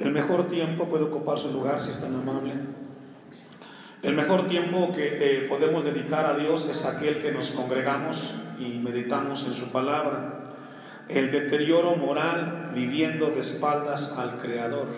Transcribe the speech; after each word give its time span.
El 0.00 0.12
mejor 0.12 0.48
tiempo 0.48 0.86
puede 0.86 1.04
ocupar 1.04 1.38
su 1.38 1.52
lugar 1.52 1.80
si 1.82 1.90
es 1.90 2.00
tan 2.00 2.14
amable. 2.14 2.54
El 4.02 4.14
mejor 4.14 4.48
tiempo 4.48 4.94
que 4.96 5.18
eh, 5.20 5.46
podemos 5.46 5.84
dedicar 5.84 6.24
a 6.24 6.38
Dios 6.38 6.70
es 6.70 6.86
aquel 6.86 7.18
que 7.18 7.32
nos 7.32 7.50
congregamos 7.50 8.36
y 8.58 8.78
meditamos 8.78 9.46
en 9.46 9.52
su 9.52 9.70
palabra. 9.70 10.54
El 11.10 11.30
deterioro 11.30 11.96
moral 11.96 12.72
viviendo 12.74 13.26
de 13.26 13.40
espaldas 13.40 14.18
al 14.18 14.40
Creador. 14.40 14.88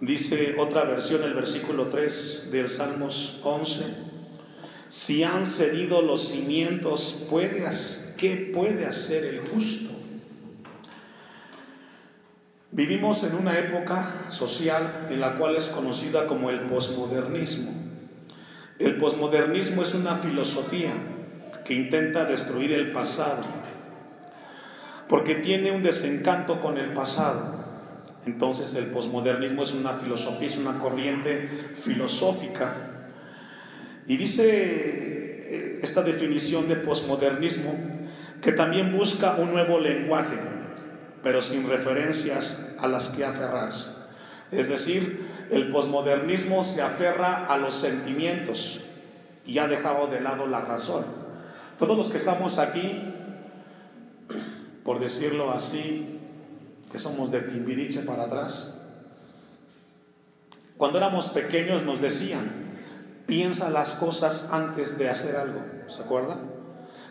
Dice 0.00 0.54
otra 0.58 0.84
versión, 0.84 1.24
el 1.24 1.34
versículo 1.34 1.86
3 1.86 2.50
del 2.52 2.68
Salmos 2.68 3.40
11. 3.42 3.96
Si 4.88 5.24
han 5.24 5.46
cedido 5.46 6.00
los 6.00 6.28
cimientos, 6.28 7.26
¿qué 8.18 8.52
puede 8.54 8.86
hacer 8.86 9.24
el 9.24 9.40
justo? 9.48 9.95
Vivimos 12.76 13.24
en 13.24 13.36
una 13.36 13.58
época 13.58 14.26
social 14.28 15.06
en 15.08 15.18
la 15.18 15.38
cual 15.38 15.56
es 15.56 15.68
conocida 15.68 16.26
como 16.26 16.50
el 16.50 16.60
posmodernismo. 16.60 17.72
El 18.78 18.96
posmodernismo 18.96 19.80
es 19.80 19.94
una 19.94 20.16
filosofía 20.16 20.92
que 21.64 21.72
intenta 21.72 22.26
destruir 22.26 22.74
el 22.74 22.92
pasado, 22.92 23.42
porque 25.08 25.36
tiene 25.36 25.72
un 25.72 25.82
desencanto 25.82 26.60
con 26.60 26.76
el 26.76 26.92
pasado. 26.92 27.64
Entonces 28.26 28.74
el 28.74 28.90
posmodernismo 28.92 29.62
es 29.62 29.72
una 29.72 29.94
filosofía, 29.94 30.48
es 30.48 30.58
una 30.58 30.78
corriente 30.78 31.48
filosófica. 31.82 32.74
Y 34.06 34.18
dice 34.18 34.44
eh, 34.50 35.80
esta 35.82 36.02
definición 36.02 36.68
de 36.68 36.76
posmodernismo 36.76 37.72
que 38.42 38.52
también 38.52 38.94
busca 38.94 39.36
un 39.36 39.52
nuevo 39.52 39.80
lenguaje, 39.80 40.36
pero 41.26 41.42
sin 41.42 41.68
referencias 41.68 42.76
a 42.80 42.86
las 42.86 43.08
que 43.08 43.24
aferrarse. 43.24 44.02
Es 44.52 44.68
decir, 44.68 45.26
el 45.50 45.72
posmodernismo 45.72 46.64
se 46.64 46.82
aferra 46.82 47.46
a 47.46 47.56
los 47.56 47.74
sentimientos 47.74 48.84
y 49.44 49.58
ha 49.58 49.66
dejado 49.66 50.06
de 50.06 50.20
lado 50.20 50.46
la 50.46 50.60
razón. 50.60 51.04
Todos 51.80 51.98
los 51.98 52.10
que 52.10 52.18
estamos 52.18 52.58
aquí, 52.58 53.12
por 54.84 55.00
decirlo 55.00 55.50
así, 55.50 56.20
que 56.92 56.98
somos 57.00 57.32
de 57.32 57.40
Timbiriche 57.40 58.02
para 58.02 58.26
atrás, 58.26 58.82
cuando 60.76 60.98
éramos 60.98 61.30
pequeños 61.30 61.82
nos 61.82 62.00
decían, 62.00 62.48
piensa 63.26 63.68
las 63.70 63.94
cosas 63.94 64.50
antes 64.52 64.96
de 64.96 65.10
hacer 65.10 65.34
algo, 65.34 65.60
¿se 65.88 66.02
acuerdan? 66.02 66.38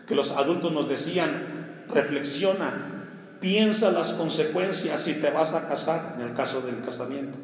Que 0.08 0.14
los 0.14 0.30
adultos 0.30 0.72
nos 0.72 0.88
decían, 0.88 1.84
reflexiona 1.90 2.95
Piensa 3.40 3.90
las 3.90 4.12
consecuencias 4.12 5.00
si 5.00 5.20
te 5.20 5.30
vas 5.30 5.54
a 5.54 5.68
casar, 5.68 6.14
en 6.16 6.28
el 6.28 6.34
caso 6.34 6.62
del 6.62 6.80
casamiento. 6.82 7.38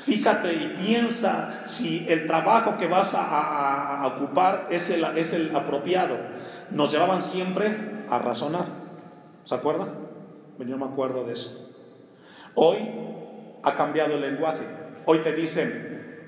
Fíjate 0.00 0.54
y 0.54 0.76
piensa 0.78 1.62
si 1.66 2.06
el 2.08 2.26
trabajo 2.26 2.78
que 2.78 2.86
vas 2.86 3.12
a, 3.14 4.02
ocupar 4.06 4.68
es 4.70 4.90
el, 4.90 5.04
es 5.16 5.32
el 5.32 5.54
apropiado. 5.54 6.16
Nos 6.70 6.90
llevaban 6.90 7.22
siempre 7.22 8.04
a 8.08 8.18
razonar. 8.18 8.64
¿Se 9.44 9.54
acuerdan? 9.54 9.88
Yo 10.58 10.78
me 10.78 10.86
acuerdo 10.86 11.24
de 11.24 11.32
eso. 11.34 11.70
Hoy 12.54 12.78
ha 13.62 13.74
cambiado 13.74 14.14
el 14.14 14.20
lenguaje. 14.20 14.66
Hoy 15.06 15.18
te 15.18 15.32
dicen, 15.34 16.26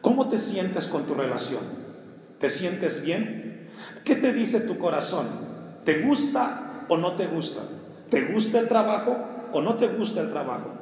¿cómo 0.00 0.28
te 0.28 0.38
sientes 0.38 0.86
con 0.86 1.04
tu 1.04 1.14
relación? 1.14 1.62
¿Te 2.38 2.50
sientes 2.50 3.04
bien? 3.04 3.70
¿Qué 4.04 4.14
te 4.14 4.32
dice 4.32 4.60
tu 4.60 4.78
corazón? 4.78 5.26
¿Te 5.84 6.02
gusta 6.02 6.84
o 6.88 6.96
no 6.96 7.16
te 7.16 7.26
gusta? 7.26 7.62
¿Te 8.10 8.32
gusta 8.32 8.58
el 8.58 8.68
trabajo 8.68 9.16
o 9.52 9.60
no 9.60 9.74
te 9.74 9.88
gusta 9.88 10.20
el 10.20 10.30
trabajo? 10.30 10.72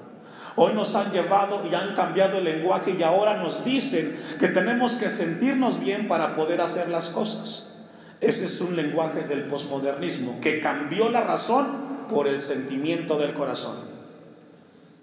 Hoy 0.56 0.72
nos 0.74 0.94
han 0.94 1.12
llevado 1.12 1.62
y 1.70 1.74
han 1.74 1.94
cambiado 1.94 2.38
el 2.38 2.44
lenguaje 2.44 2.96
y 2.98 3.02
ahora 3.02 3.36
nos 3.36 3.64
dicen 3.64 4.18
que 4.38 4.48
tenemos 4.48 4.94
que 4.94 5.10
sentirnos 5.10 5.80
bien 5.80 6.08
para 6.08 6.34
poder 6.34 6.60
hacer 6.60 6.88
las 6.88 7.10
cosas. 7.10 7.74
Ese 8.20 8.46
es 8.46 8.60
un 8.62 8.74
lenguaje 8.74 9.24
del 9.24 9.44
posmodernismo 9.48 10.40
que 10.40 10.60
cambió 10.60 11.10
la 11.10 11.20
razón 11.20 12.06
por 12.08 12.26
el 12.26 12.38
sentimiento 12.38 13.18
del 13.18 13.34
corazón. 13.34 13.76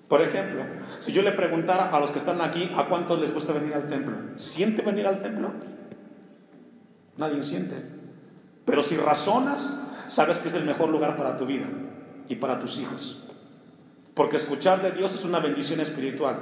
Por 0.08 0.22
ejemplo, 0.22 0.66
si 1.00 1.12
yo 1.12 1.22
le 1.22 1.32
preguntara 1.32 1.90
a 1.90 2.00
los 2.00 2.10
que 2.12 2.20
están 2.20 2.42
aquí 2.42 2.72
a 2.76 2.86
cuántos 2.86 3.20
les 3.20 3.34
gusta 3.34 3.54
venir 3.54 3.74
al 3.74 3.90
templo, 3.90 4.16
¿siente 4.38 4.82
venir 4.82 5.06
al 5.06 5.22
templo? 5.22 5.52
Nadie 7.18 7.44
siente. 7.44 7.76
Pero 8.66 8.82
si 8.82 8.98
razonas, 8.98 9.88
sabes 10.08 10.40
que 10.40 10.48
es 10.48 10.56
el 10.56 10.66
mejor 10.66 10.90
lugar 10.90 11.16
para 11.16 11.38
tu 11.38 11.46
vida 11.46 11.68
y 12.30 12.36
para 12.36 12.60
tus 12.60 12.80
hijos. 12.80 13.24
Porque 14.14 14.38
escuchar 14.38 14.82
de 14.82 14.92
Dios 14.92 15.14
es 15.14 15.24
una 15.24 15.40
bendición 15.40 15.80
espiritual. 15.80 16.40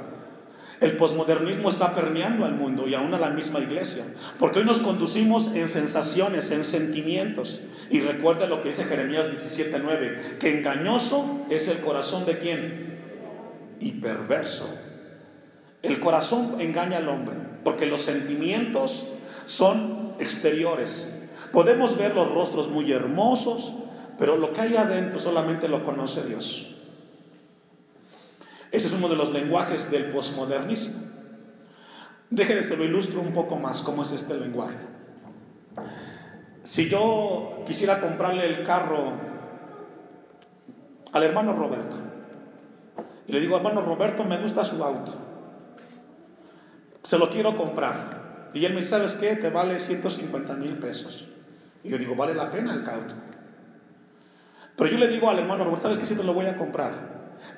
El 0.82 0.98
posmodernismo 0.98 1.70
está 1.70 1.94
permeando 1.94 2.44
al 2.44 2.56
mundo 2.56 2.88
y 2.88 2.96
aún 2.96 3.14
a 3.14 3.20
la 3.20 3.30
misma 3.30 3.60
iglesia. 3.60 4.04
Porque 4.40 4.60
hoy 4.60 4.66
nos 4.66 4.80
conducimos 4.80 5.56
en 5.56 5.70
sensaciones, 5.70 6.50
en 6.50 6.64
sentimientos. 6.64 7.62
Y 7.92 8.02
recuerda 8.02 8.48
lo 8.48 8.64
que 8.64 8.70
dice 8.70 8.86
Jeremías 8.86 9.28
17:9, 9.28 10.40
que 10.40 10.58
engañoso 10.58 11.46
es 11.52 11.68
el 11.68 11.78
corazón 11.82 12.26
de 12.26 12.40
quién? 12.40 13.00
Y 13.80 13.92
perverso. 13.94 14.82
El 15.84 16.00
corazón 16.00 16.60
engaña 16.60 16.98
al 16.98 17.10
hombre, 17.10 17.36
porque 17.64 17.86
los 17.86 18.02
sentimientos 18.02 19.10
son 19.46 20.14
exteriores. 20.20 21.24
Podemos 21.52 21.98
ver 21.98 22.16
los 22.16 22.32
rostros 22.32 22.70
muy 22.70 22.92
hermosos, 22.92 23.74
pero 24.18 24.38
lo 24.38 24.54
que 24.54 24.62
hay 24.62 24.76
adentro 24.76 25.20
solamente 25.20 25.68
lo 25.68 25.84
conoce 25.84 26.28
Dios. 26.28 26.78
Ese 28.72 28.88
es 28.88 28.94
uno 28.94 29.10
de 29.10 29.16
los 29.16 29.32
lenguajes 29.34 29.92
del 29.92 30.06
posmodernismo. 30.06 31.02
Déjenme 32.30 32.64
se 32.64 32.78
lo 32.78 32.86
ilustro 32.86 33.20
un 33.20 33.34
poco 33.34 33.58
más 33.58 33.82
cómo 33.82 34.04
es 34.04 34.14
este 34.14 34.36
lenguaje. 34.36 34.78
Si 36.64 36.90
yo 36.90 37.64
quisiera 37.68 38.00
comprarle 38.00 38.46
el 38.46 38.64
carro 38.64 39.14
al 41.12 41.24
hermano 41.24 41.54
Roberto 41.54 41.98
y 43.28 43.34
le 43.34 43.40
digo, 43.40 43.58
hermano 43.58 43.82
Roberto, 43.82 44.24
me 44.24 44.38
gusta 44.38 44.64
su 44.64 44.84
auto, 44.84 45.14
se 47.04 47.18
lo 47.18 47.30
quiero 47.30 47.58
comprar. 47.58 48.50
Y 48.54 48.66
él 48.66 48.74
me 48.74 48.82
dice, 48.82 48.92
¿sabes 48.92 49.16
qué? 49.16 49.36
Te 49.36 49.50
vale 49.50 49.80
150 49.80 50.54
mil 50.56 50.78
pesos. 50.78 51.30
Y 51.84 51.90
yo 51.90 51.98
digo, 51.98 52.16
vale 52.16 52.36
la 52.36 52.52
pena 52.52 52.74
el 52.74 52.88
auto. 52.88 53.14
Pero 54.76 54.90
yo 54.90 54.98
le 54.98 55.08
digo 55.08 55.30
al 55.30 55.40
hermano 55.40 55.64
Roberto, 55.64 55.84
¿sabes 55.84 56.00
que 56.00 56.06
sí 56.06 56.16
te 56.16 56.24
lo 56.24 56.34
voy 56.34 56.46
a 56.46 56.58
comprar? 56.58 56.94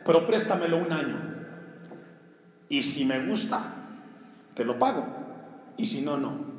Pero 0.06 0.26
préstamelo 0.26 0.78
un 0.78 0.92
año. 0.92 1.18
Y 2.70 2.84
si 2.84 3.06
me 3.06 3.26
gusta, 3.28 3.62
te 4.54 4.66
lo 4.66 4.80
pago. 4.80 5.06
Y 5.78 5.88
si 5.88 6.02
no, 6.02 6.18
no. 6.18 6.54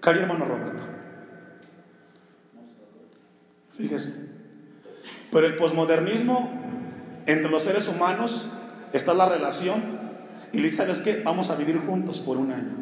Cari 0.00 0.20
hermano 0.20 0.44
Roberto. 0.44 0.82
Fíjese. 3.76 4.28
Pero 5.30 5.46
el 5.46 5.56
posmodernismo 5.56 6.50
entre 7.26 7.50
los 7.50 7.62
seres 7.62 7.88
humanos 7.88 8.48
está 8.92 9.14
la 9.14 9.28
relación. 9.28 9.82
Y 10.52 10.60
le 10.60 10.72
¿sabes 10.72 11.00
qué? 11.00 11.22
Vamos 11.24 11.50
a 11.50 11.56
vivir 11.56 11.78
juntos 11.78 12.20
por 12.20 12.36
un 12.36 12.52
año. 12.52 12.76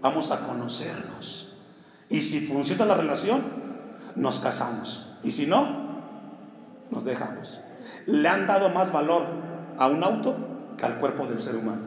Vamos 0.00 0.30
a 0.30 0.46
conocernos. 0.46 1.56
Y 2.08 2.22
si 2.22 2.40
funciona 2.40 2.86
la 2.86 2.94
relación, 2.94 3.42
nos 4.14 4.38
casamos. 4.38 5.18
Y 5.22 5.32
si 5.32 5.46
no, 5.46 5.87
nos 6.90 7.04
dejamos. 7.04 7.60
Le 8.06 8.28
han 8.28 8.46
dado 8.46 8.70
más 8.70 8.92
valor 8.92 9.26
a 9.78 9.86
un 9.88 10.02
auto 10.02 10.36
que 10.76 10.84
al 10.84 10.98
cuerpo 10.98 11.26
del 11.26 11.38
ser 11.38 11.56
humano. 11.56 11.82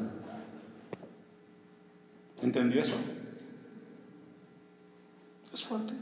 ¿Entendió 2.41 2.81
eso? 2.81 2.95
Es 5.53 5.63
fuerte. 5.63 5.93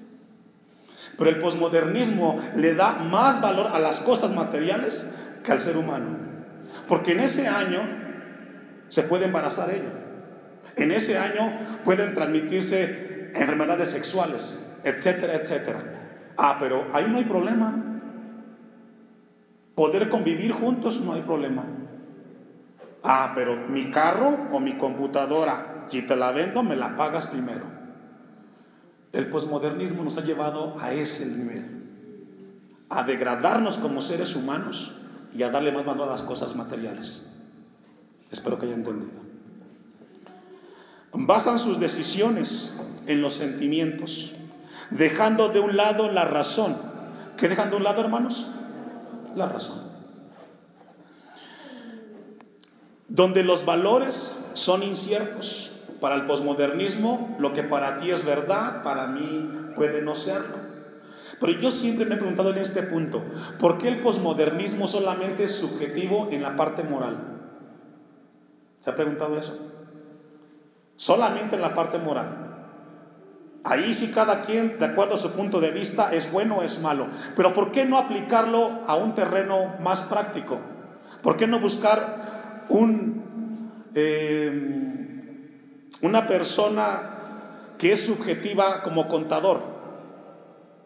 Pero 1.17 1.29
el 1.29 1.39
posmodernismo 1.39 2.39
le 2.55 2.75
da 2.75 2.93
más 2.93 3.41
valor 3.41 3.67
a 3.67 3.79
las 3.79 3.99
cosas 3.99 4.31
materiales 4.31 5.15
que 5.43 5.51
al 5.51 5.59
ser 5.59 5.77
humano. 5.77 6.17
Porque 6.87 7.11
en 7.11 7.19
ese 7.19 7.47
año 7.47 7.81
se 8.87 9.03
puede 9.03 9.25
embarazar 9.25 9.69
ella. 9.69 9.91
En 10.75 10.91
ese 10.91 11.17
año 11.17 11.51
pueden 11.83 12.13
transmitirse 12.13 13.31
enfermedades 13.35 13.89
sexuales, 13.89 14.65
etcétera, 14.83 15.35
etcétera. 15.35 15.83
Ah, 16.37 16.57
pero 16.59 16.87
ahí 16.93 17.05
no 17.09 17.17
hay 17.17 17.25
problema. 17.25 17.98
Poder 19.79 20.09
convivir 20.09 20.51
juntos 20.51 20.99
no 21.05 21.13
hay 21.13 21.21
problema. 21.21 21.65
Ah, 23.01 23.31
pero 23.33 23.55
mi 23.69 23.91
carro 23.91 24.49
o 24.51 24.59
mi 24.59 24.73
computadora, 24.73 25.85
si 25.87 26.01
te 26.01 26.17
la 26.17 26.33
vendo, 26.33 26.63
me 26.63 26.75
la 26.75 26.97
pagas 26.97 27.27
primero. 27.27 27.63
El 29.13 29.27
posmodernismo 29.27 30.03
nos 30.03 30.17
ha 30.17 30.25
llevado 30.25 30.75
a 30.81 30.91
ese 30.91 31.37
nivel, 31.37 31.63
a 32.89 33.03
degradarnos 33.03 33.77
como 33.77 34.01
seres 34.01 34.35
humanos 34.35 34.97
y 35.33 35.43
a 35.43 35.49
darle 35.49 35.71
más 35.71 35.85
valor 35.85 36.09
a 36.09 36.11
las 36.11 36.23
cosas 36.23 36.57
materiales. 36.57 37.37
Espero 38.31 38.59
que 38.59 38.65
haya 38.65 38.75
entendido. 38.75 39.21
Basan 41.13 41.57
sus 41.57 41.79
decisiones 41.79 42.85
en 43.07 43.21
los 43.21 43.33
sentimientos, 43.33 44.35
dejando 44.89 45.47
de 45.47 45.61
un 45.61 45.77
lado 45.77 46.11
la 46.11 46.25
razón. 46.25 46.75
¿Qué 47.37 47.47
dejan 47.47 47.69
de 47.69 47.77
un 47.77 47.85
lado, 47.85 48.01
hermanos? 48.01 48.57
La 49.39 49.49
razón. 49.49 49.89
donde 53.09 53.43
los 53.43 53.65
valores 53.65 54.51
son 54.53 54.83
inciertos. 54.83 55.75
Para 55.99 56.15
el 56.15 56.27
posmodernismo, 56.27 57.35
lo 57.39 57.53
que 57.53 57.63
para 57.63 57.99
ti 57.99 58.09
es 58.09 58.25
verdad, 58.25 58.83
para 58.83 59.07
mí 59.07 59.51
puede 59.75 60.01
no 60.01 60.15
serlo. 60.15 60.55
Pero 61.41 61.51
yo 61.59 61.71
siempre 61.71 62.05
me 62.05 62.15
he 62.15 62.17
preguntado 62.17 62.51
en 62.51 62.59
este 62.59 62.83
punto, 62.83 63.21
¿por 63.59 63.77
qué 63.77 63.89
el 63.89 63.99
posmodernismo 63.99 64.87
solamente 64.87 65.43
es 65.43 65.55
subjetivo 65.55 66.29
en 66.31 66.41
la 66.41 66.55
parte 66.55 66.83
moral? 66.83 67.17
¿Se 68.79 68.91
ha 68.91 68.95
preguntado 68.95 69.37
eso? 69.37 69.57
Solamente 70.95 71.57
en 71.57 71.61
la 71.61 71.75
parte 71.75 71.97
moral. 71.97 72.38
Ahí 73.63 73.93
sí 73.93 74.11
cada 74.13 74.43
quien, 74.43 74.79
de 74.79 74.85
acuerdo 74.85 75.15
a 75.15 75.17
su 75.17 75.33
punto 75.33 75.59
de 75.59 75.71
vista, 75.71 76.13
es 76.13 76.31
bueno 76.31 76.57
o 76.57 76.63
es 76.63 76.81
malo. 76.81 77.07
Pero 77.35 77.53
¿por 77.53 77.71
qué 77.71 77.85
no 77.85 77.97
aplicarlo 77.97 78.79
a 78.87 78.95
un 78.95 79.15
terreno 79.15 79.75
más 79.81 80.03
práctico? 80.03 80.59
¿Por 81.21 81.35
qué 81.35 81.45
no 81.45 81.59
buscar 81.59 82.65
un, 82.69 83.91
eh, 83.95 85.59
una 86.01 86.27
persona 86.27 87.01
que 87.77 87.91
es 87.91 88.05
subjetiva 88.05 88.81
como 88.83 89.09
contador? 89.09 89.61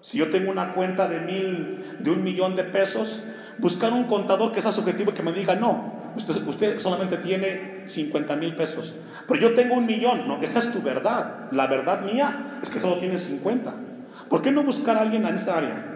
Si 0.01 0.17
yo 0.17 0.31
tengo 0.31 0.51
una 0.51 0.73
cuenta 0.73 1.07
de 1.07 1.19
mil, 1.19 1.97
de 1.99 2.11
un 2.11 2.23
millón 2.23 2.55
de 2.55 2.63
pesos, 2.63 3.23
buscar 3.59 3.93
un 3.93 4.05
contador 4.05 4.51
que 4.51 4.61
sea 4.61 4.71
subjetivo 4.71 5.11
y 5.11 5.13
que 5.13 5.23
me 5.23 5.31
diga, 5.31 5.55
no, 5.55 6.02
usted, 6.15 6.79
solamente 6.79 7.17
tiene 7.17 7.83
50 7.85 8.35
mil 8.35 8.55
pesos. 8.55 9.01
Pero 9.27 9.39
yo 9.39 9.53
tengo 9.53 9.75
un 9.75 9.85
millón. 9.85 10.27
No, 10.27 10.41
esa 10.41 10.59
es 10.59 10.71
tu 10.71 10.81
verdad. 10.81 11.51
La 11.51 11.67
verdad 11.67 12.01
mía 12.01 12.59
es 12.61 12.69
que 12.69 12.79
solo 12.79 12.97
tienes 12.97 13.23
50. 13.23 13.73
¿Por 14.29 14.41
qué 14.41 14.51
no 14.51 14.63
buscar 14.63 14.97
a 14.97 15.01
alguien 15.01 15.25
en 15.25 15.35
esa 15.35 15.57
área? 15.57 15.93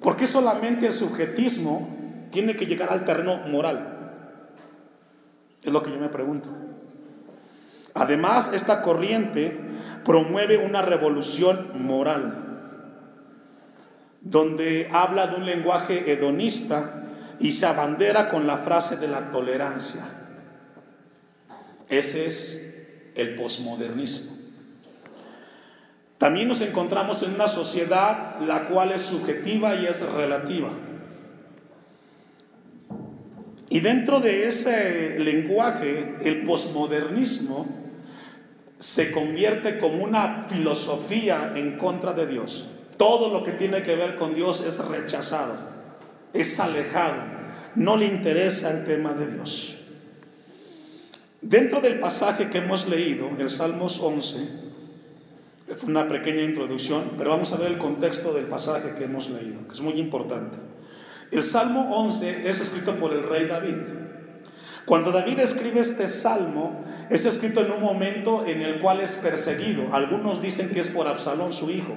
¿Por 0.00 0.16
qué 0.16 0.26
solamente 0.26 0.86
el 0.86 0.92
subjetismo 0.92 1.96
tiene 2.30 2.54
que 2.54 2.66
llegar 2.66 2.90
al 2.92 3.04
terreno 3.04 3.36
moral? 3.48 3.96
Es 5.62 5.72
lo 5.72 5.82
que 5.82 5.90
yo 5.90 5.98
me 5.98 6.08
pregunto. 6.08 6.50
Además, 7.94 8.52
esta 8.52 8.82
corriente 8.82 9.58
promueve 10.04 10.58
una 10.58 10.82
revolución 10.82 11.84
moral, 11.84 12.44
donde 14.20 14.88
habla 14.92 15.26
de 15.26 15.36
un 15.36 15.46
lenguaje 15.46 16.12
hedonista 16.12 17.07
y 17.40 17.52
se 17.52 17.66
abandera 17.66 18.30
con 18.30 18.46
la 18.46 18.58
frase 18.58 18.96
de 18.96 19.08
la 19.08 19.30
tolerancia. 19.30 20.04
Ese 21.88 22.26
es 22.26 22.74
el 23.14 23.36
posmodernismo. 23.36 24.38
También 26.18 26.48
nos 26.48 26.60
encontramos 26.60 27.22
en 27.22 27.34
una 27.34 27.46
sociedad 27.46 28.40
la 28.40 28.68
cual 28.68 28.92
es 28.92 29.02
subjetiva 29.02 29.76
y 29.76 29.86
es 29.86 30.00
relativa. 30.00 30.70
Y 33.70 33.80
dentro 33.80 34.20
de 34.20 34.48
ese 34.48 35.18
lenguaje, 35.20 36.16
el 36.22 36.42
posmodernismo 36.42 37.66
se 38.78 39.12
convierte 39.12 39.78
como 39.78 40.02
una 40.02 40.46
filosofía 40.48 41.52
en 41.54 41.76
contra 41.78 42.12
de 42.14 42.26
Dios. 42.26 42.70
Todo 42.96 43.32
lo 43.32 43.44
que 43.44 43.52
tiene 43.52 43.82
que 43.82 43.94
ver 43.94 44.16
con 44.16 44.34
Dios 44.34 44.64
es 44.66 44.78
rechazado, 44.86 45.56
es 46.32 46.60
alejado, 46.60 47.22
no 47.74 47.96
le 47.96 48.06
interesa 48.06 48.70
el 48.70 48.84
tema 48.84 49.12
de 49.12 49.32
Dios. 49.32 49.84
Dentro 51.40 51.80
del 51.80 52.00
pasaje 52.00 52.50
que 52.50 52.58
hemos 52.58 52.88
leído, 52.88 53.30
el 53.38 53.48
Salmos 53.48 54.00
11, 54.00 54.68
fue 55.76 55.90
una 55.90 56.08
pequeña 56.08 56.42
introducción, 56.42 57.12
pero 57.16 57.30
vamos 57.30 57.52
a 57.52 57.56
ver 57.56 57.72
el 57.72 57.78
contexto 57.78 58.32
del 58.32 58.46
pasaje 58.46 58.94
que 58.98 59.04
hemos 59.04 59.30
leído, 59.30 59.66
que 59.68 59.74
es 59.74 59.80
muy 59.80 59.94
importante. 59.94 60.56
El 61.30 61.42
Salmo 61.42 61.90
11 61.90 62.48
es 62.48 62.60
escrito 62.60 62.94
por 62.94 63.12
el 63.12 63.22
rey 63.22 63.46
David. 63.46 63.76
Cuando 64.86 65.12
David 65.12 65.40
escribe 65.40 65.80
este 65.80 66.08
salmo, 66.08 66.82
es 67.10 67.26
escrito 67.26 67.60
en 67.60 67.72
un 67.72 67.82
momento 67.82 68.46
en 68.46 68.62
el 68.62 68.80
cual 68.80 69.00
es 69.00 69.16
perseguido. 69.16 69.92
Algunos 69.92 70.40
dicen 70.40 70.70
que 70.70 70.80
es 70.80 70.88
por 70.88 71.06
Absalón, 71.06 71.52
su 71.52 71.70
hijo. 71.70 71.94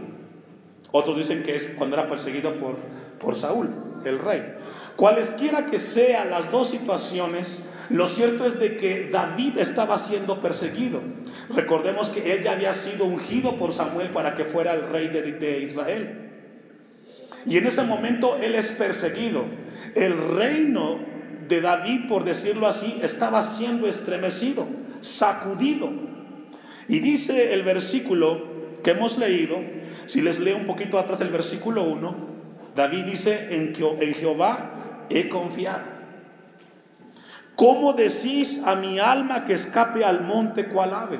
Otros 0.91 1.17
dicen 1.17 1.43
que 1.43 1.55
es 1.55 1.63
cuando 1.77 1.95
era 1.95 2.09
perseguido 2.09 2.55
por, 2.55 2.75
por 3.19 3.35
Saúl, 3.35 3.73
el 4.09 4.19
rey. 4.19 4.55
Cualesquiera 4.95 5.65
que 5.67 5.79
sean 5.79 6.29
las 6.29 6.51
dos 6.51 6.69
situaciones, 6.69 7.71
lo 7.89 8.07
cierto 8.07 8.45
es 8.45 8.59
de 8.59 8.77
que 8.77 9.09
David 9.09 9.57
estaba 9.57 9.97
siendo 9.97 10.39
perseguido. 10.39 11.01
Recordemos 11.49 12.09
que 12.09 12.33
él 12.33 12.43
ya 12.43 12.53
había 12.53 12.73
sido 12.73 13.05
ungido 13.05 13.57
por 13.57 13.73
Samuel 13.73 14.09
para 14.09 14.35
que 14.35 14.45
fuera 14.45 14.73
el 14.73 14.87
rey 14.89 15.07
de, 15.07 15.33
de 15.33 15.59
Israel. 15.59 16.29
Y 17.45 17.57
en 17.57 17.67
ese 17.67 17.83
momento 17.83 18.37
él 18.41 18.55
es 18.55 18.71
perseguido. 18.71 19.43
El 19.95 20.17
reino 20.35 20.99
de 21.47 21.61
David, 21.61 22.07
por 22.07 22.23
decirlo 22.23 22.67
así, 22.67 22.99
estaba 23.01 23.43
siendo 23.43 23.87
estremecido, 23.87 24.67
sacudido. 25.01 25.89
Y 26.87 26.99
dice 26.99 27.53
el 27.53 27.63
versículo 27.63 28.41
que 28.83 28.91
hemos 28.91 29.17
leído, 29.17 29.57
si 30.05 30.21
les 30.21 30.39
leo 30.39 30.57
un 30.57 30.65
poquito 30.65 30.99
atrás 30.99 31.21
el 31.21 31.29
versículo 31.29 31.83
1, 31.83 32.30
David 32.75 33.05
dice, 33.05 33.55
en, 33.55 33.73
en 33.75 34.13
Jehová 34.13 35.05
he 35.09 35.29
confiado. 35.29 35.91
¿Cómo 37.55 37.93
decís 37.93 38.65
a 38.65 38.75
mi 38.75 38.99
alma 38.99 39.45
que 39.45 39.53
escape 39.53 40.03
al 40.03 40.23
monte 40.23 40.67
cual 40.67 40.93
ave? 40.93 41.19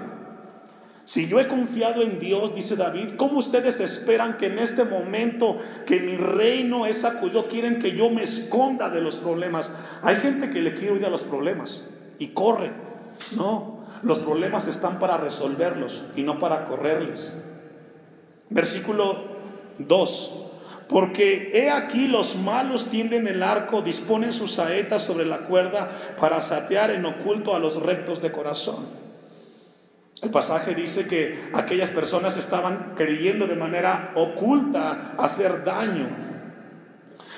Si 1.04 1.28
yo 1.28 1.40
he 1.40 1.48
confiado 1.48 2.02
en 2.04 2.20
Dios, 2.20 2.56
dice 2.56 2.76
David, 2.76 3.16
¿cómo 3.18 3.40
ustedes 3.40 3.80
esperan 3.80 4.38
que 4.38 4.46
en 4.46 4.60
este 4.60 4.86
momento 4.86 5.58
que 5.86 6.00
mi 6.00 6.16
reino 6.16 6.86
es 6.86 7.00
sacudido, 7.00 7.48
quieren 7.48 7.82
que 7.82 7.96
yo 7.96 8.10
me 8.10 8.24
esconda 8.24 8.90
de 8.90 9.02
los 9.02 9.18
problemas? 9.18 9.72
Hay 10.04 10.16
gente 10.18 10.50
que 10.50 10.62
le 10.62 10.74
quiere 10.74 10.94
huir 10.94 11.06
a 11.06 11.10
los 11.10 11.24
problemas 11.24 11.90
y 12.18 12.28
corre. 12.28 12.72
No, 13.36 13.84
los 14.04 14.20
problemas 14.20 14.68
están 14.68 15.00
para 15.00 15.18
resolverlos 15.18 16.06
y 16.16 16.24
no 16.24 16.40
para 16.40 16.66
correrles. 16.66 17.46
Versículo 18.50 19.26
2. 19.80 20.41
Porque 20.92 21.52
he 21.54 21.70
aquí 21.70 22.10
los 22.10 22.36
malos 22.36 22.88
tienden 22.92 23.26
el 23.26 23.42
arco, 23.42 23.82
disponen 23.82 24.34
sus 24.34 24.52
saetas 24.52 25.02
sobre 25.02 25.26
la 25.26 25.38
cuerda 25.40 25.90
para 26.20 26.42
satear 26.42 26.92
en 26.92 27.06
oculto 27.06 27.56
a 27.56 27.60
los 27.60 27.82
rectos 27.82 28.22
de 28.22 28.34
corazón. 28.34 28.86
El 30.22 30.32
pasaje 30.32 30.76
dice 30.76 31.08
que 31.08 31.40
aquellas 31.54 31.90
personas 31.90 32.36
estaban 32.36 32.94
creyendo 32.98 33.48
de 33.48 33.56
manera 33.56 34.12
oculta 34.16 35.16
hacer 35.18 35.64
daño. 35.64 36.10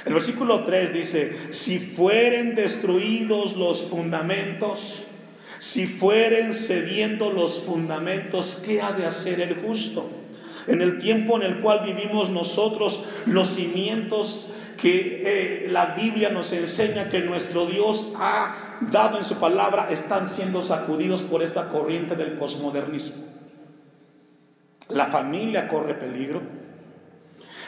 El 0.03 0.13
versículo 0.13 0.65
3 0.65 0.91
dice, 0.91 1.37
si 1.51 1.77
fueren 1.77 2.55
destruidos 2.55 3.55
los 3.55 3.83
fundamentos, 3.83 5.03
si 5.59 5.85
fueren 5.85 6.55
cediendo 6.55 7.31
los 7.31 7.59
fundamentos, 7.65 8.63
¿qué 8.65 8.81
ha 8.81 8.93
de 8.93 9.05
hacer 9.05 9.39
el 9.41 9.61
justo? 9.61 10.22
En 10.67 10.81
el 10.81 10.99
tiempo 10.99 11.35
en 11.37 11.43
el 11.43 11.59
cual 11.61 11.81
vivimos 11.85 12.29
nosotros, 12.29 13.09
los 13.25 13.49
cimientos 13.49 14.53
que 14.77 15.23
eh, 15.25 15.67
la 15.69 15.95
Biblia 15.95 16.29
nos 16.29 16.51
enseña 16.51 17.09
que 17.09 17.21
nuestro 17.21 17.65
Dios 17.65 18.13
ha 18.17 18.77
dado 18.91 19.17
en 19.17 19.23
su 19.23 19.39
palabra 19.39 19.87
están 19.89 20.27
siendo 20.27 20.61
sacudidos 20.61 21.21
por 21.21 21.41
esta 21.41 21.69
corriente 21.69 22.15
del 22.15 22.33
posmodernismo. 22.33 23.23
La 24.89 25.05
familia 25.05 25.69
corre 25.69 25.93
peligro. 25.93 26.41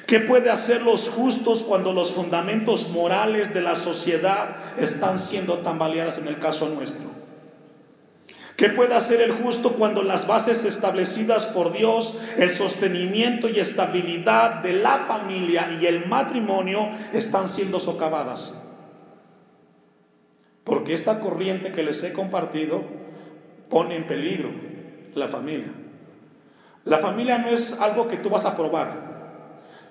¿Qué 0.05 0.19
puede 0.19 0.51
hacer 0.51 0.83
los 0.83 1.09
justos 1.09 1.63
cuando 1.63 1.93
los 1.93 2.11
fundamentos 2.11 2.89
morales 2.89 3.53
de 3.53 3.61
la 3.61 3.75
sociedad 3.75 4.57
están 4.77 5.17
siendo 5.17 5.59
tambaleadas 5.59 6.17
en 6.17 6.27
el 6.27 6.37
caso 6.37 6.69
nuestro? 6.69 7.24
¿Qué 8.55 8.69
puede 8.69 8.95
hacer 8.95 9.21
el 9.21 9.33
justo 9.33 9.73
cuando 9.73 10.01
las 10.01 10.27
bases 10.27 10.63
establecidas 10.63 11.47
por 11.47 11.73
Dios, 11.73 12.21
el 12.37 12.51
sostenimiento 12.55 13.49
y 13.49 13.59
estabilidad 13.59 14.61
de 14.63 14.73
la 14.73 14.99
familia 14.99 15.77
y 15.81 15.85
el 15.85 16.07
matrimonio 16.07 16.87
están 17.11 17.49
siendo 17.49 17.81
socavadas? 17.81 18.71
Porque 20.63 20.93
esta 20.93 21.19
corriente 21.19 21.73
que 21.73 21.83
les 21.83 22.01
he 22.03 22.13
compartido 22.13 22.83
pone 23.69 23.97
en 23.97 24.07
peligro 24.07 24.51
la 25.15 25.27
familia. 25.27 25.73
La 26.85 26.99
familia 26.99 27.37
no 27.37 27.49
es 27.49 27.81
algo 27.81 28.07
que 28.07 28.17
tú 28.17 28.29
vas 28.29 28.45
a 28.45 28.55
probar. 28.55 29.15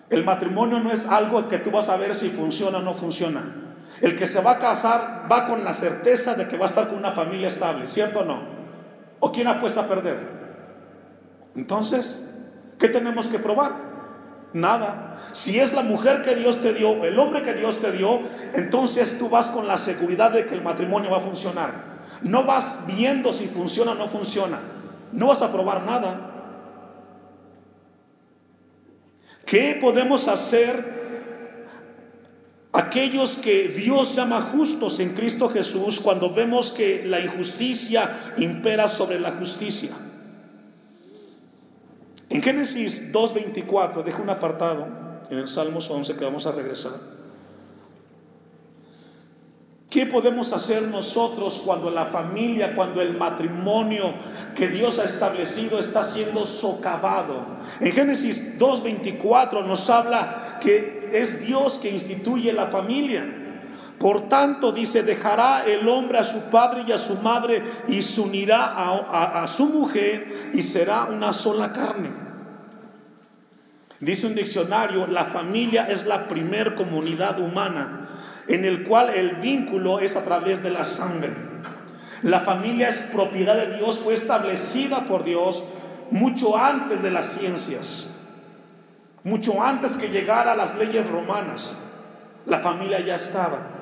El 0.09 0.25
matrimonio 0.25 0.81
no 0.81 0.91
es 0.91 1.09
algo 1.09 1.49
que 1.49 1.59
tú 1.59 1.71
vas 1.71 1.91
a 1.91 1.97
ver 1.97 2.15
si 2.15 2.29
funciona 2.29 2.79
o 2.79 2.83
no 2.83 2.95
funciona. 2.95 3.74
El 4.01 4.17
que 4.17 4.27
se 4.27 4.41
va 4.43 4.53
a 4.53 4.59
casar 4.59 5.27
va 5.31 5.47
con 5.47 5.65
la 5.65 5.75
certeza 5.75 6.35
de 6.35 6.49
que 6.49 6.57
va 6.57 6.67
a 6.67 6.69
estar 6.69 6.89
con 6.89 6.99
una 6.99 7.13
familia 7.13 7.49
estable, 7.49 7.87
¿cierto 7.87 8.21
o 8.21 8.25
no? 8.25 8.43
¿O 9.21 9.33
quién 9.33 9.47
apuesta 9.47 9.83
a 9.83 9.89
perder? 9.89 10.19
Entonces, 11.55 12.39
¿qué 12.79 12.89
tenemos 12.89 13.29
que 13.29 13.39
probar? 13.39 13.73
Nada. 14.53 15.17
Si 15.33 15.59
es 15.59 15.73
la 15.73 15.83
mujer 15.83 16.25
que 16.25 16.35
Dios 16.35 16.61
te 16.61 16.73
dio, 16.73 17.05
el 17.05 17.19
hombre 17.19 17.43
que 17.43 17.55
Dios 17.55 17.81
te 17.81 17.93
dio, 17.93 18.21
entonces 18.55 19.19
tú 19.19 19.29
vas 19.29 19.49
con 19.49 19.67
la 19.67 19.79
seguridad 19.79 20.31
de 20.33 20.47
que 20.47 20.55
el 20.55 20.63
matrimonio 20.63 21.11
va 21.11 21.19
a 21.19 21.21
funcionar. 21.21 21.71
No 22.23 22.45
vas 22.45 22.85
viendo 22.87 23.33
si 23.33 23.47
funciona 23.47 23.93
o 23.93 23.95
no 23.95 24.09
funciona. 24.09 24.59
No 25.13 25.29
vas 25.29 25.43
a 25.43 25.53
probar 25.53 25.83
nada. 25.85 26.31
¿Qué 29.45 29.79
podemos 29.81 30.27
hacer 30.29 31.04
aquellos 32.75 33.37
que 33.37 33.69
Dios 33.69 34.17
llama 34.17 34.51
justos 34.53 34.99
en 34.99 35.15
Cristo 35.15 35.49
Jesús 35.49 36.01
cuando 36.01 36.35
vemos 36.35 36.71
que 36.71 37.05
la 37.07 37.21
injusticia 37.21 38.35
impera 38.37 38.89
sobre 38.89 39.21
la 39.21 39.33
justicia. 39.33 39.93
En 42.29 42.43
Génesis 42.43 43.13
2.24, 43.13 44.03
dejo 44.03 44.23
un 44.23 44.31
apartado 44.31 44.89
en 45.31 45.39
el 45.39 45.47
Salmos 45.47 45.89
11 45.89 46.17
que 46.17 46.25
vamos 46.25 46.47
a 46.47 46.53
regresar. 46.53 46.93
¿Qué 49.89 50.07
podemos 50.07 50.53
hacer 50.53 50.83
nosotros 50.83 51.63
cuando 51.65 51.89
la 51.89 52.07
familia, 52.07 52.75
cuando 52.75 53.01
el 53.01 53.17
matrimonio 53.17 54.13
que 54.57 54.67
Dios 54.67 54.99
ha 54.99 55.05
establecido 55.05 55.79
está 55.79 56.03
siendo 56.03 56.45
socavado? 56.47 57.47
En 57.79 57.93
Génesis 57.93 58.59
2.24 58.59 59.65
nos 59.65 59.89
habla 59.91 60.59
que 60.61 60.94
es 61.13 61.47
Dios 61.47 61.79
que 61.79 61.91
instituye 61.91 62.53
la 62.53 62.67
familia. 62.67 63.25
Por 63.99 64.29
tanto, 64.29 64.73
dice, 64.73 65.03
dejará 65.03 65.65
el 65.65 65.89
hombre 65.89 66.19
a 66.19 66.25
su 66.25 66.51
padre 66.51 66.85
y 66.87 66.93
a 66.93 66.99
su 66.99 67.17
madre 67.19 67.63
y 67.89 68.03
se 68.03 68.21
unirá 68.21 68.65
a, 68.65 69.45
a 69.45 69.49
su 69.49 69.67
mujer 69.67 70.51
y 70.53 70.63
será 70.63 71.05
una 71.05 71.33
sola 71.33 71.73
carne. 71.73 72.11
Dice 74.01 74.27
un 74.27 74.35
diccionario, 74.35 75.07
la 75.07 75.25
familia 75.25 75.87
es 75.89 76.07
la 76.07 76.29
primer 76.29 76.75
comunidad 76.75 77.41
humana 77.41 78.05
en 78.49 78.65
el 78.65 78.85
cual 78.85 79.11
el 79.15 79.37
vínculo 79.37 80.01
es 80.01 80.17
a 80.17 80.25
través 80.25 80.63
de 80.63 80.71
la 80.71 80.85
sangre. 80.85 81.33
La 82.23 82.41
familia 82.41 82.89
es 82.89 83.11
propiedad 83.13 83.57
de 83.57 83.77
Dios, 83.77 83.99
fue 83.99 84.15
establecida 84.15 85.01
por 85.01 85.25
Dios 85.25 85.63
mucho 86.11 86.57
antes 86.57 87.03
de 87.03 87.11
las 87.11 87.27
ciencias, 87.27 88.14
mucho 89.25 89.63
antes 89.63 89.97
que 89.97 90.11
llegara 90.11 90.55
las 90.55 90.77
leyes 90.77 91.09
romanas. 91.09 91.83
La 92.47 92.59
familia 92.59 93.01
ya 93.01 93.17
estaba. 93.17 93.75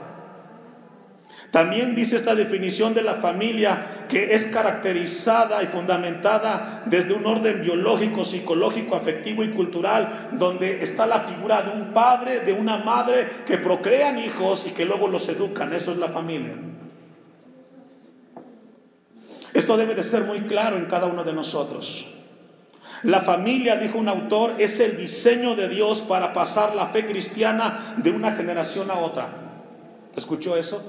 También 1.50 1.94
dice 1.94 2.16
esta 2.16 2.34
definición 2.34 2.94
de 2.94 3.02
la 3.02 3.16
familia 3.16 4.06
que 4.08 4.34
es 4.34 4.46
caracterizada 4.46 5.62
y 5.62 5.66
fundamentada 5.66 6.82
desde 6.86 7.12
un 7.12 7.26
orden 7.26 7.60
biológico, 7.60 8.24
psicológico, 8.24 8.96
afectivo 8.96 9.44
y 9.44 9.50
cultural, 9.50 10.30
donde 10.32 10.82
está 10.82 11.06
la 11.06 11.20
figura 11.20 11.62
de 11.62 11.70
un 11.72 11.92
padre, 11.92 12.40
de 12.40 12.54
una 12.54 12.78
madre 12.78 13.28
que 13.46 13.58
procrean 13.58 14.18
hijos 14.18 14.66
y 14.66 14.70
que 14.70 14.86
luego 14.86 15.08
los 15.08 15.28
educan. 15.28 15.74
Eso 15.74 15.90
es 15.90 15.98
la 15.98 16.08
familia. 16.08 16.54
Esto 19.52 19.76
debe 19.76 19.94
de 19.94 20.04
ser 20.04 20.24
muy 20.24 20.40
claro 20.42 20.78
en 20.78 20.86
cada 20.86 21.06
uno 21.06 21.22
de 21.22 21.34
nosotros. 21.34 22.14
La 23.02 23.20
familia, 23.20 23.76
dijo 23.76 23.98
un 23.98 24.08
autor, 24.08 24.54
es 24.58 24.78
el 24.78 24.96
diseño 24.96 25.56
de 25.56 25.68
Dios 25.68 26.02
para 26.02 26.32
pasar 26.32 26.74
la 26.76 26.86
fe 26.86 27.06
cristiana 27.06 27.94
de 27.96 28.10
una 28.10 28.32
generación 28.32 28.90
a 28.90 28.98
otra. 28.98 29.32
¿Escuchó 30.14 30.56
eso? 30.56 30.84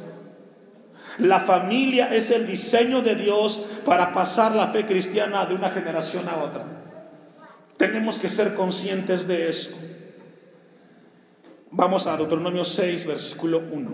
La 1.17 1.39
familia 1.39 2.13
es 2.13 2.29
el 2.31 2.45
diseño 2.45 3.01
de 3.01 3.15
Dios 3.15 3.67
para 3.85 4.13
pasar 4.13 4.55
la 4.55 4.67
fe 4.67 4.85
cristiana 4.85 5.45
de 5.45 5.55
una 5.55 5.69
generación 5.71 6.27
a 6.29 6.43
otra. 6.43 6.65
Tenemos 7.77 8.17
que 8.17 8.29
ser 8.29 8.53
conscientes 8.53 9.27
de 9.27 9.49
eso. 9.49 9.77
Vamos 11.71 12.05
a 12.05 12.15
Deuteronomio 12.15 12.63
6, 12.63 13.07
versículo 13.07 13.63
1. 13.71 13.91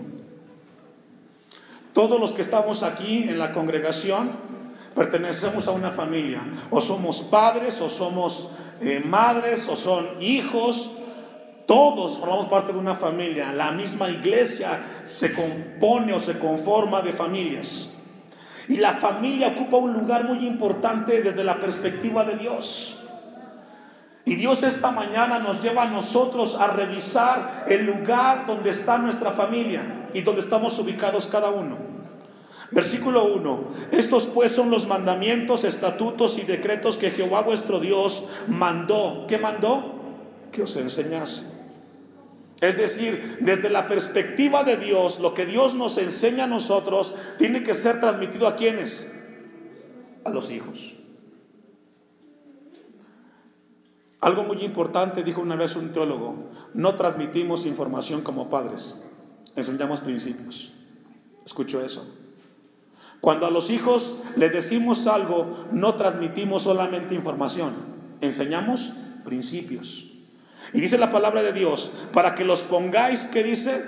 Todos 1.94 2.20
los 2.20 2.32
que 2.32 2.42
estamos 2.42 2.82
aquí 2.82 3.24
en 3.24 3.38
la 3.38 3.52
congregación 3.52 4.30
pertenecemos 5.00 5.66
a 5.66 5.70
una 5.70 5.90
familia. 5.90 6.40
O 6.68 6.78
somos 6.82 7.22
padres, 7.22 7.80
o 7.80 7.88
somos 7.88 8.52
eh, 8.82 9.00
madres, 9.02 9.66
o 9.66 9.74
son 9.74 10.06
hijos, 10.20 10.98
todos 11.66 12.18
formamos 12.18 12.48
parte 12.48 12.74
de 12.74 12.78
una 12.78 12.94
familia. 12.94 13.50
La 13.50 13.70
misma 13.70 14.10
iglesia 14.10 14.78
se 15.04 15.32
compone 15.32 16.12
o 16.12 16.20
se 16.20 16.38
conforma 16.38 17.00
de 17.00 17.14
familias. 17.14 18.02
Y 18.68 18.76
la 18.76 18.92
familia 18.92 19.54
ocupa 19.56 19.78
un 19.78 19.94
lugar 19.94 20.24
muy 20.24 20.46
importante 20.46 21.22
desde 21.22 21.44
la 21.44 21.56
perspectiva 21.56 22.24
de 22.24 22.36
Dios. 22.36 23.06
Y 24.26 24.34
Dios 24.34 24.62
esta 24.62 24.90
mañana 24.90 25.38
nos 25.38 25.62
lleva 25.62 25.84
a 25.84 25.86
nosotros 25.86 26.60
a 26.60 26.66
revisar 26.66 27.64
el 27.70 27.86
lugar 27.86 28.44
donde 28.46 28.68
está 28.68 28.98
nuestra 28.98 29.30
familia 29.30 30.10
y 30.12 30.20
donde 30.20 30.42
estamos 30.42 30.78
ubicados 30.78 31.26
cada 31.28 31.48
uno. 31.48 31.89
Versículo 32.70 33.34
1. 33.34 33.64
Estos 33.92 34.26
pues 34.26 34.52
son 34.52 34.70
los 34.70 34.86
mandamientos, 34.86 35.64
estatutos 35.64 36.38
y 36.38 36.42
decretos 36.42 36.96
que 36.96 37.10
Jehová 37.10 37.42
vuestro 37.42 37.80
Dios 37.80 38.30
mandó. 38.48 39.26
¿Qué 39.28 39.38
mandó? 39.38 40.00
Que 40.52 40.62
os 40.62 40.76
enseñase 40.76 41.60
es 42.60 42.76
decir, 42.76 43.38
desde 43.40 43.70
la 43.70 43.88
perspectiva 43.88 44.64
de 44.64 44.76
Dios, 44.76 45.20
lo 45.20 45.32
que 45.32 45.46
Dios 45.46 45.74
nos 45.74 45.96
enseña 45.96 46.44
a 46.44 46.46
nosotros 46.46 47.14
tiene 47.38 47.64
que 47.64 47.74
ser 47.74 48.00
transmitido 48.00 48.46
a 48.46 48.56
quienes? 48.56 49.24
A 50.24 50.30
los 50.30 50.50
hijos. 50.50 50.96
Algo 54.20 54.42
muy 54.42 54.62
importante, 54.62 55.22
dijo 55.22 55.40
una 55.40 55.56
vez 55.56 55.74
un 55.76 55.94
teólogo, 55.94 56.50
no 56.74 56.94
transmitimos 56.96 57.64
información 57.64 58.20
como 58.20 58.50
padres, 58.50 59.06
enseñamos 59.56 60.00
principios. 60.00 60.74
Escucho 61.46 61.82
eso. 61.82 62.19
Cuando 63.20 63.46
a 63.46 63.50
los 63.50 63.70
hijos 63.70 64.24
le 64.36 64.48
decimos 64.48 65.06
algo, 65.06 65.66
no 65.72 65.94
transmitimos 65.94 66.62
solamente 66.62 67.14
información, 67.14 67.72
enseñamos 68.20 68.96
principios. 69.24 70.12
Y 70.72 70.80
dice 70.80 70.96
la 70.96 71.12
palabra 71.12 71.42
de 71.42 71.52
Dios, 71.52 72.00
para 72.14 72.34
que 72.34 72.44
los 72.44 72.62
pongáis, 72.62 73.24
¿qué 73.24 73.42
dice? 73.42 73.82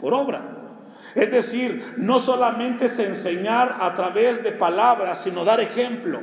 Por 0.00 0.14
obra. 0.14 0.54
Es 1.14 1.30
decir, 1.30 1.94
no 1.98 2.18
solamente 2.18 2.86
es 2.86 2.98
enseñar 2.98 3.76
a 3.80 3.94
través 3.94 4.42
de 4.42 4.52
palabras, 4.52 5.22
sino 5.22 5.44
dar 5.44 5.60
ejemplo. 5.60 6.20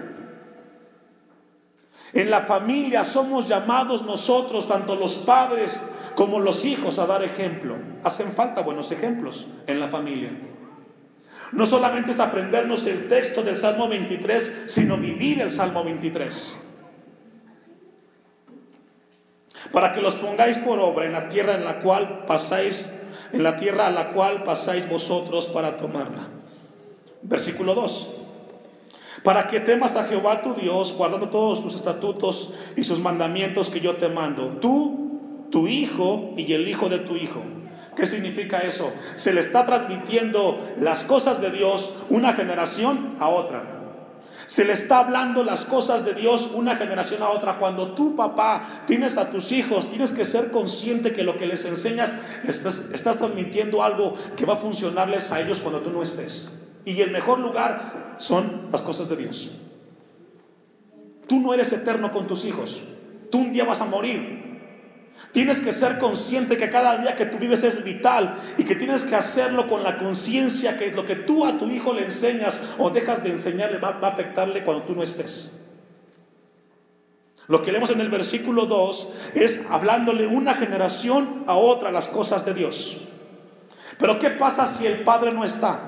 En 2.13 2.29
la 2.29 2.41
familia 2.41 3.03
somos 3.03 3.47
llamados 3.47 4.03
nosotros, 4.03 4.67
tanto 4.67 4.95
los 4.95 5.17
padres 5.17 5.93
como 6.15 6.39
los 6.39 6.65
hijos, 6.65 6.99
a 6.99 7.05
dar 7.05 7.23
ejemplo. 7.23 7.75
Hacen 8.03 8.31
falta 8.31 8.61
buenos 8.61 8.91
ejemplos 8.91 9.45
en 9.67 9.79
la 9.79 9.87
familia. 9.87 10.31
No 11.51 11.65
solamente 11.65 12.11
es 12.11 12.19
aprendernos 12.19 12.85
el 12.87 13.07
texto 13.07 13.43
del 13.43 13.57
Salmo 13.57 13.87
23, 13.89 14.65
sino 14.67 14.97
vivir 14.97 15.41
el 15.41 15.49
Salmo 15.49 15.83
23 15.83 16.61
para 19.71 19.93
que 19.93 20.01
los 20.01 20.15
pongáis 20.15 20.57
por 20.57 20.79
obra 20.79 21.05
en 21.05 21.13
la 21.13 21.29
tierra 21.29 21.55
en 21.55 21.63
la 21.63 21.79
cual 21.79 22.25
pasáis, 22.25 23.03
en 23.31 23.43
la 23.43 23.57
tierra 23.57 23.87
a 23.87 23.91
la 23.91 24.09
cual 24.09 24.43
pasáis 24.43 24.89
vosotros 24.89 25.47
para 25.47 25.77
tomarla. 25.77 26.29
Versículo 27.21 27.73
2. 27.73 28.17
Para 29.23 29.47
que 29.47 29.59
temas 29.59 29.95
a 29.95 30.05
Jehová 30.05 30.41
tu 30.41 30.53
Dios, 30.55 30.93
guardando 30.97 31.29
todos 31.29 31.59
sus 31.59 31.75
estatutos 31.75 32.55
y 32.75 32.83
sus 32.83 32.99
mandamientos 32.99 33.69
que 33.69 33.79
yo 33.79 33.95
te 33.95 34.09
mando, 34.09 34.57
tú, 34.59 35.47
tu 35.51 35.67
hijo 35.67 36.33
y 36.35 36.51
el 36.53 36.67
hijo 36.67 36.89
de 36.89 36.99
tu 36.99 37.15
hijo. 37.15 37.41
¿Qué 37.95 38.07
significa 38.07 38.59
eso? 38.59 38.93
Se 39.15 39.33
le 39.33 39.41
está 39.41 39.65
transmitiendo 39.65 40.73
las 40.79 41.03
cosas 41.03 41.41
de 41.41 41.51
Dios 41.51 41.97
una 42.09 42.33
generación 42.33 43.15
a 43.19 43.27
otra. 43.27 43.79
Se 44.47 44.65
le 44.65 44.73
está 44.73 44.99
hablando 44.99 45.43
las 45.43 45.65
cosas 45.65 46.03
de 46.03 46.13
Dios 46.13 46.51
una 46.53 46.75
generación 46.75 47.21
a 47.21 47.29
otra. 47.29 47.57
Cuando 47.57 47.93
tú, 47.93 48.15
papá, 48.15 48.63
tienes 48.85 49.17
a 49.17 49.29
tus 49.29 49.51
hijos, 49.51 49.89
tienes 49.89 50.11
que 50.11 50.25
ser 50.25 50.51
consciente 50.51 51.13
que 51.13 51.23
lo 51.23 51.37
que 51.37 51.45
les 51.45 51.63
enseñas, 51.65 52.13
estás, 52.45 52.91
estás 52.93 53.17
transmitiendo 53.17 53.83
algo 53.83 54.15
que 54.35 54.45
va 54.45 54.53
a 54.53 54.57
funcionarles 54.57 55.31
a 55.31 55.41
ellos 55.41 55.59
cuando 55.59 55.81
tú 55.81 55.91
no 55.91 56.03
estés. 56.03 56.67
Y 56.85 56.99
el 57.01 57.11
mejor 57.11 57.39
lugar 57.39 58.15
son 58.17 58.67
las 58.71 58.81
cosas 58.81 59.09
de 59.09 59.17
Dios. 59.17 59.51
Tú 61.27 61.39
no 61.39 61.53
eres 61.53 61.71
eterno 61.71 62.11
con 62.11 62.27
tus 62.27 62.45
hijos. 62.45 62.89
Tú 63.29 63.39
un 63.39 63.53
día 63.53 63.63
vas 63.63 63.81
a 63.81 63.85
morir. 63.85 64.40
Tienes 65.31 65.61
que 65.61 65.71
ser 65.71 65.97
consciente 65.97 66.57
que 66.57 66.69
cada 66.69 66.97
día 66.97 67.15
que 67.15 67.25
tú 67.25 67.37
vives 67.37 67.63
es 67.63 67.83
vital 67.83 68.35
y 68.57 68.63
que 68.63 68.75
tienes 68.75 69.03
que 69.03 69.15
hacerlo 69.15 69.69
con 69.69 69.81
la 69.81 69.97
conciencia 69.97 70.77
que 70.77 70.91
lo 70.91 71.05
que 71.05 71.15
tú 71.15 71.45
a 71.45 71.57
tu 71.57 71.69
hijo 71.69 71.93
le 71.93 72.05
enseñas 72.05 72.59
o 72.77 72.89
dejas 72.89 73.23
de 73.23 73.29
enseñarle 73.29 73.77
va, 73.77 73.99
a 74.01 74.07
afectarle 74.07 74.63
cuando 74.63 74.83
tú 74.83 74.93
no 74.93 75.03
estés. 75.03 75.69
Lo 77.47 77.61
que 77.61 77.71
leemos 77.71 77.91
en 77.91 78.01
el 78.01 78.09
versículo 78.09 78.65
2 78.65 79.13
es 79.35 79.69
hablándole 79.69 80.27
una 80.27 80.53
generación 80.53 81.43
a 81.47 81.55
otra 81.55 81.91
las 81.91 82.07
cosas 82.07 82.45
de 82.45 82.53
Dios. 82.53 83.07
Pero 83.97 84.19
¿qué 84.19 84.31
pasa 84.31 84.65
si 84.65 84.85
el 84.85 85.01
padre 85.01 85.31
no 85.31 85.45
está? 85.45 85.79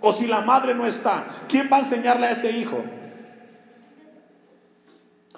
O 0.00 0.12
si 0.12 0.26
la 0.26 0.40
madre 0.42 0.74
no 0.74 0.86
está. 0.86 1.24
¿Quién 1.48 1.68
va 1.72 1.78
a 1.78 1.80
enseñarle 1.80 2.26
a 2.26 2.32
ese 2.32 2.52
hijo? 2.52 2.82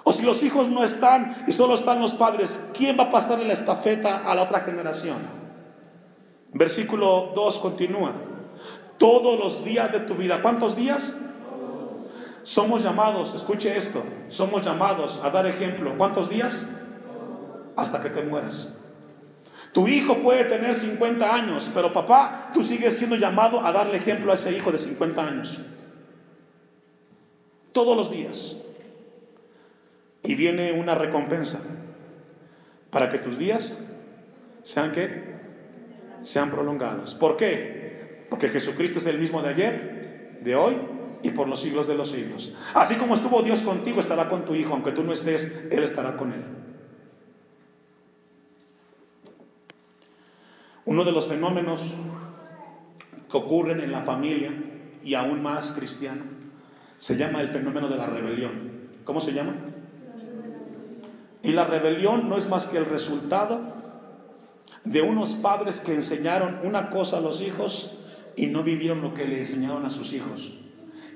O 0.07 0.13
si 0.13 0.21
los 0.21 0.43
hijos 0.43 0.69
no 0.69 0.83
están 0.83 1.35
y 1.47 1.51
solo 1.51 1.73
están 1.73 1.99
los 1.99 2.13
padres, 2.13 2.69
¿quién 2.77 2.95
va 2.97 3.05
a 3.05 3.11
pasarle 3.11 3.45
la 3.45 3.53
estafeta 3.53 4.17
a 4.17 4.35
la 4.35 4.43
otra 4.43 4.59
generación? 4.59 5.17
Versículo 6.53 7.31
2 7.33 7.57
continúa. 7.57 8.13
Todos 8.99 9.39
los 9.39 9.65
días 9.65 9.91
de 9.91 10.01
tu 10.01 10.13
vida, 10.13 10.43
¿cuántos 10.43 10.75
días? 10.75 11.21
Somos 12.43 12.83
llamados, 12.83 13.33
escuche 13.33 13.75
esto, 13.75 14.03
somos 14.29 14.61
llamados 14.63 15.21
a 15.23 15.31
dar 15.31 15.47
ejemplo. 15.47 15.97
¿Cuántos 15.97 16.29
días? 16.29 16.83
Hasta 17.75 18.03
que 18.03 18.09
te 18.09 18.21
mueras. 18.21 18.77
Tu 19.73 19.87
hijo 19.87 20.19
puede 20.19 20.45
tener 20.45 20.75
50 20.75 21.33
años, 21.33 21.71
pero 21.73 21.91
papá, 21.91 22.51
tú 22.53 22.61
sigues 22.61 22.95
siendo 22.95 23.15
llamado 23.15 23.65
a 23.65 23.71
darle 23.71 23.97
ejemplo 23.97 24.31
a 24.31 24.35
ese 24.35 24.55
hijo 24.55 24.71
de 24.71 24.77
50 24.77 25.27
años. 25.27 25.57
Todos 27.71 27.97
los 27.97 28.11
días. 28.11 28.57
Y 30.25 30.35
viene 30.35 30.71
una 30.73 30.95
recompensa 30.95 31.59
para 32.89 33.11
que 33.11 33.19
tus 33.19 33.37
días 33.37 33.85
sean 34.63 34.91
que 34.91 35.35
sean 36.21 36.49
prolongados. 36.49 37.13
¿Por 37.13 37.37
qué? 37.37 38.25
Porque 38.29 38.49
Jesucristo 38.49 38.99
es 38.99 39.05
el 39.05 39.19
mismo 39.19 39.41
de 39.41 39.49
ayer, 39.49 40.39
de 40.41 40.55
hoy 40.55 40.75
y 41.21 41.31
por 41.31 41.47
los 41.47 41.61
siglos 41.61 41.87
de 41.87 41.95
los 41.95 42.11
siglos. 42.11 42.57
Así 42.73 42.95
como 42.95 43.13
estuvo 43.13 43.41
Dios 43.41 43.61
contigo, 43.61 43.99
estará 43.99 44.29
con 44.29 44.45
tu 44.45 44.55
hijo, 44.55 44.73
aunque 44.73 44.91
tú 44.91 45.03
no 45.03 45.13
estés, 45.13 45.67
Él 45.71 45.83
estará 45.83 46.17
con 46.17 46.33
él. 46.33 46.43
Uno 50.85 51.03
de 51.03 51.11
los 51.11 51.27
fenómenos 51.27 51.95
que 53.29 53.37
ocurren 53.37 53.81
en 53.81 53.91
la 53.91 54.03
familia 54.03 54.51
y 55.03 55.15
aún 55.15 55.41
más 55.41 55.71
cristiano 55.71 56.23
se 56.97 57.17
llama 57.17 57.41
el 57.41 57.49
fenómeno 57.49 57.89
de 57.89 57.97
la 57.97 58.05
rebelión. 58.05 58.89
¿Cómo 59.03 59.19
se 59.19 59.33
llama? 59.33 59.55
Y 61.45 61.51
la 61.51 61.63
rebelión 61.63 62.27
no 62.27 62.37
es 62.37 62.49
más 62.49 62.65
que 62.65 62.77
el 62.77 62.85
resultado 62.85 63.61
de 64.83 65.03
unos 65.03 65.35
padres 65.35 65.79
que 65.79 65.93
enseñaron 65.93 66.59
una 66.63 66.89
cosa 66.89 67.19
a 67.19 67.21
los 67.21 67.39
hijos 67.39 67.99
y 68.35 68.47
no 68.47 68.63
vivieron 68.63 69.01
lo 69.01 69.13
que 69.13 69.27
le 69.27 69.39
enseñaron 69.39 69.85
a 69.85 69.91
sus 69.91 70.13
hijos. 70.13 70.53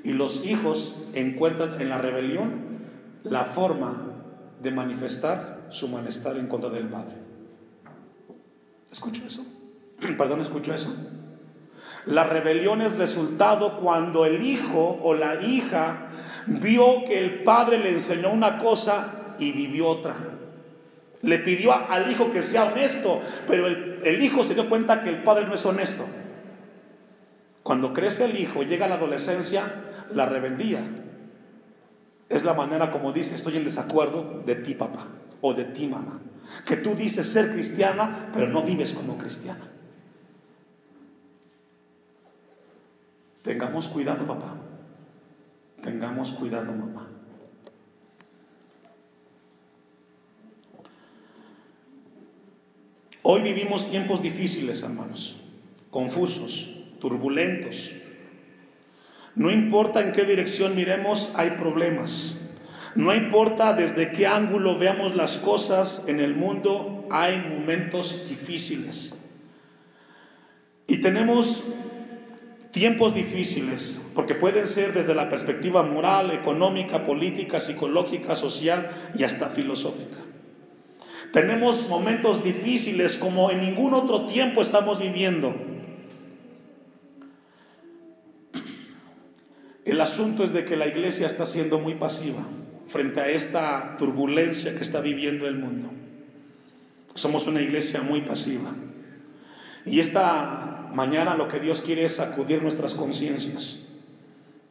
Y 0.03 0.11
los 0.11 0.45
hijos 0.45 1.07
encuentran 1.15 1.81
en 1.81 1.89
la 1.89 1.97
rebelión 1.97 2.79
la 3.23 3.43
forma 3.43 4.13
de 4.61 4.69
manifestar 4.69 5.65
su 5.71 5.87
malestar 5.87 6.37
en 6.37 6.45
contra 6.45 6.69
del 6.69 6.87
padre. 6.89 7.15
¿Escucho 8.91 9.23
eso? 9.25 9.43
Perdón, 10.17 10.41
escucho 10.41 10.75
eso. 10.75 10.95
La 12.05 12.23
rebelión 12.23 12.83
es 12.83 12.99
resultado 12.99 13.79
cuando 13.79 14.25
el 14.25 14.43
hijo 14.43 14.99
o 15.01 15.15
la 15.15 15.41
hija 15.41 16.11
vio 16.45 17.03
que 17.05 17.17
el 17.17 17.43
padre 17.43 17.79
le 17.79 17.89
enseñó 17.89 18.31
una 18.31 18.59
cosa 18.59 19.18
y 19.39 19.51
vivió 19.51 19.87
otra. 19.87 20.15
Le 21.21 21.39
pidió 21.39 21.73
al 21.73 22.11
hijo 22.11 22.31
que 22.31 22.41
sea 22.41 22.65
honesto, 22.65 23.21
pero 23.47 23.67
el, 23.67 24.23
hijo 24.23 24.43
se 24.43 24.53
dio 24.53 24.69
cuenta 24.69 25.03
que 25.03 25.09
el 25.09 25.23
padre 25.23 25.45
no 25.45 25.55
es 25.55 25.65
honesto. 25.65 26.05
Cuando 27.63 27.93
crece 27.93 28.25
el 28.25 28.39
hijo, 28.39 28.63
llega 28.63 28.85
a 28.85 28.89
la 28.89 28.95
adolescencia, 28.95 29.63
la 30.13 30.25
rebeldía 30.25 30.81
es 32.29 32.45
la 32.45 32.53
manera 32.53 32.91
como 32.91 33.11
dice, 33.11 33.35
estoy 33.35 33.57
en 33.57 33.65
desacuerdo 33.65 34.43
de 34.45 34.55
ti 34.55 34.75
papá 34.75 35.07
o 35.41 35.53
de 35.53 35.65
ti 35.65 35.87
mamá. 35.87 36.21
Que 36.65 36.77
tú 36.77 36.95
dices 36.95 37.27
ser 37.27 37.51
cristiana, 37.51 38.29
pero 38.33 38.47
no 38.47 38.61
vives 38.61 38.93
como 38.93 39.17
cristiana. 39.17 39.67
Tengamos 43.43 43.87
cuidado 43.87 44.25
papá. 44.25 44.55
Tengamos 45.81 46.31
cuidado 46.31 46.71
mamá. 46.73 47.08
Hoy 53.31 53.41
vivimos 53.41 53.91
tiempos 53.91 54.23
difíciles, 54.23 54.81
hermanos, 54.81 55.41
confusos, 55.91 56.79
turbulentos. 56.99 57.91
No 59.35 59.51
importa 59.51 60.01
en 60.01 60.13
qué 60.13 60.23
dirección 60.23 60.75
miremos, 60.75 61.33
hay 61.35 61.51
problemas. 61.51 62.49
No 62.95 63.13
importa 63.13 63.73
desde 63.73 64.13
qué 64.13 64.25
ángulo 64.25 64.79
veamos 64.79 65.15
las 65.15 65.37
cosas 65.37 66.05
en 66.07 66.21
el 66.21 66.33
mundo, 66.33 67.05
hay 67.11 67.37
momentos 67.37 68.27
difíciles. 68.29 69.29
Y 70.87 71.03
tenemos 71.03 71.65
tiempos 72.71 73.13
difíciles, 73.13 74.11
porque 74.15 74.33
pueden 74.33 74.65
ser 74.65 74.91
desde 74.93 75.13
la 75.13 75.29
perspectiva 75.29 75.83
moral, 75.83 76.31
económica, 76.31 77.05
política, 77.05 77.61
psicológica, 77.61 78.35
social 78.35 78.89
y 79.15 79.23
hasta 79.23 79.49
filosófica. 79.49 80.17
Tenemos 81.31 81.87
momentos 81.89 82.43
difíciles 82.43 83.17
como 83.17 83.51
en 83.51 83.61
ningún 83.61 83.93
otro 83.93 84.25
tiempo 84.25 84.61
estamos 84.61 84.99
viviendo. 84.99 85.53
El 89.85 90.01
asunto 90.01 90.43
es 90.43 90.53
de 90.53 90.65
que 90.65 90.77
la 90.77 90.87
iglesia 90.87 91.27
está 91.27 91.45
siendo 91.45 91.79
muy 91.79 91.95
pasiva 91.95 92.41
frente 92.87 93.21
a 93.21 93.29
esta 93.29 93.95
turbulencia 93.97 94.75
que 94.75 94.83
está 94.83 95.01
viviendo 95.01 95.47
el 95.47 95.55
mundo. 95.55 95.89
Somos 97.13 97.47
una 97.47 97.61
iglesia 97.61 98.01
muy 98.01 98.21
pasiva. 98.21 98.71
Y 99.85 99.99
esta 99.99 100.89
mañana 100.93 101.35
lo 101.35 101.47
que 101.47 101.59
Dios 101.59 101.81
quiere 101.81 102.05
es 102.05 102.15
sacudir 102.15 102.61
nuestras 102.61 102.95
conciencias, 102.95 103.89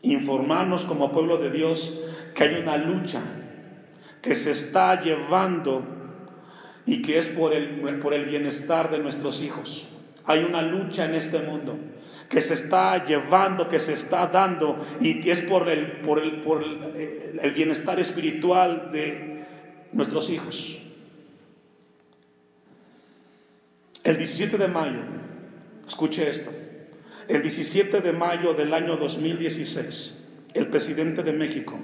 informarnos 0.02 0.84
como 0.84 1.12
pueblo 1.12 1.38
de 1.38 1.50
Dios 1.50 2.00
que 2.34 2.44
hay 2.44 2.62
una 2.62 2.76
lucha 2.76 3.20
que 4.22 4.34
se 4.34 4.50
está 4.50 5.02
llevando 5.02 5.97
y 6.88 7.02
que 7.02 7.18
es 7.18 7.28
por 7.28 7.52
el, 7.52 7.98
por 8.00 8.14
el 8.14 8.24
bienestar 8.24 8.90
de 8.90 8.98
nuestros 8.98 9.42
hijos. 9.42 9.90
Hay 10.24 10.42
una 10.42 10.62
lucha 10.62 11.04
en 11.04 11.14
este 11.14 11.40
mundo 11.40 11.78
que 12.30 12.40
se 12.40 12.54
está 12.54 13.04
llevando, 13.04 13.68
que 13.68 13.78
se 13.78 13.92
está 13.92 14.26
dando 14.28 14.86
y 14.98 15.28
es 15.28 15.42
por 15.42 15.68
el, 15.68 16.00
por 16.00 16.18
el, 16.18 16.40
por 16.40 16.64
el, 16.64 16.78
eh, 16.96 17.38
el 17.42 17.50
bienestar 17.50 18.00
espiritual 18.00 18.90
de 18.90 19.44
nuestros 19.92 20.30
hijos. 20.30 20.78
El 24.02 24.16
17 24.16 24.56
de 24.56 24.68
mayo, 24.68 25.00
escuche 25.86 26.30
esto, 26.30 26.50
el 27.28 27.42
17 27.42 28.00
de 28.00 28.12
mayo 28.14 28.54
del 28.54 28.72
año 28.72 28.96
2016, 28.96 30.28
el 30.54 30.68
presidente 30.68 31.22
de 31.22 31.34
México 31.34 31.78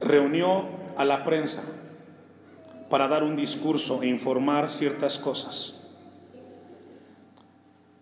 reunió 0.00 0.78
a 0.98 1.04
la 1.04 1.24
prensa 1.24 1.62
para 2.90 3.08
dar 3.08 3.22
un 3.22 3.36
discurso 3.36 4.02
e 4.02 4.08
informar 4.08 4.70
ciertas 4.70 5.18
cosas. 5.18 5.74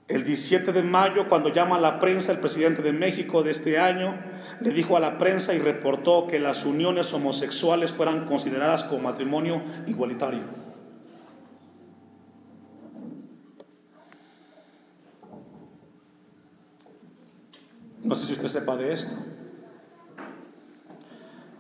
El 0.08 0.24
17 0.24 0.72
de 0.72 0.82
mayo, 0.84 1.28
cuando 1.28 1.52
llama 1.52 1.76
a 1.76 1.80
la 1.80 1.98
prensa, 1.98 2.30
el 2.30 2.38
presidente 2.38 2.80
de 2.80 2.92
México 2.92 3.42
de 3.42 3.50
este 3.50 3.78
año 3.78 4.14
le 4.60 4.70
dijo 4.70 4.96
a 4.96 5.00
la 5.00 5.18
prensa 5.18 5.52
y 5.52 5.58
reportó 5.58 6.28
que 6.28 6.38
las 6.38 6.64
uniones 6.64 7.12
homosexuales 7.12 7.90
fueran 7.90 8.26
consideradas 8.26 8.84
como 8.84 9.02
matrimonio 9.02 9.60
igualitario. 9.88 10.42
No 18.04 18.14
sé 18.14 18.26
si 18.26 18.34
usted 18.34 18.46
sepa 18.46 18.76
de 18.76 18.92
esto. 18.92 19.16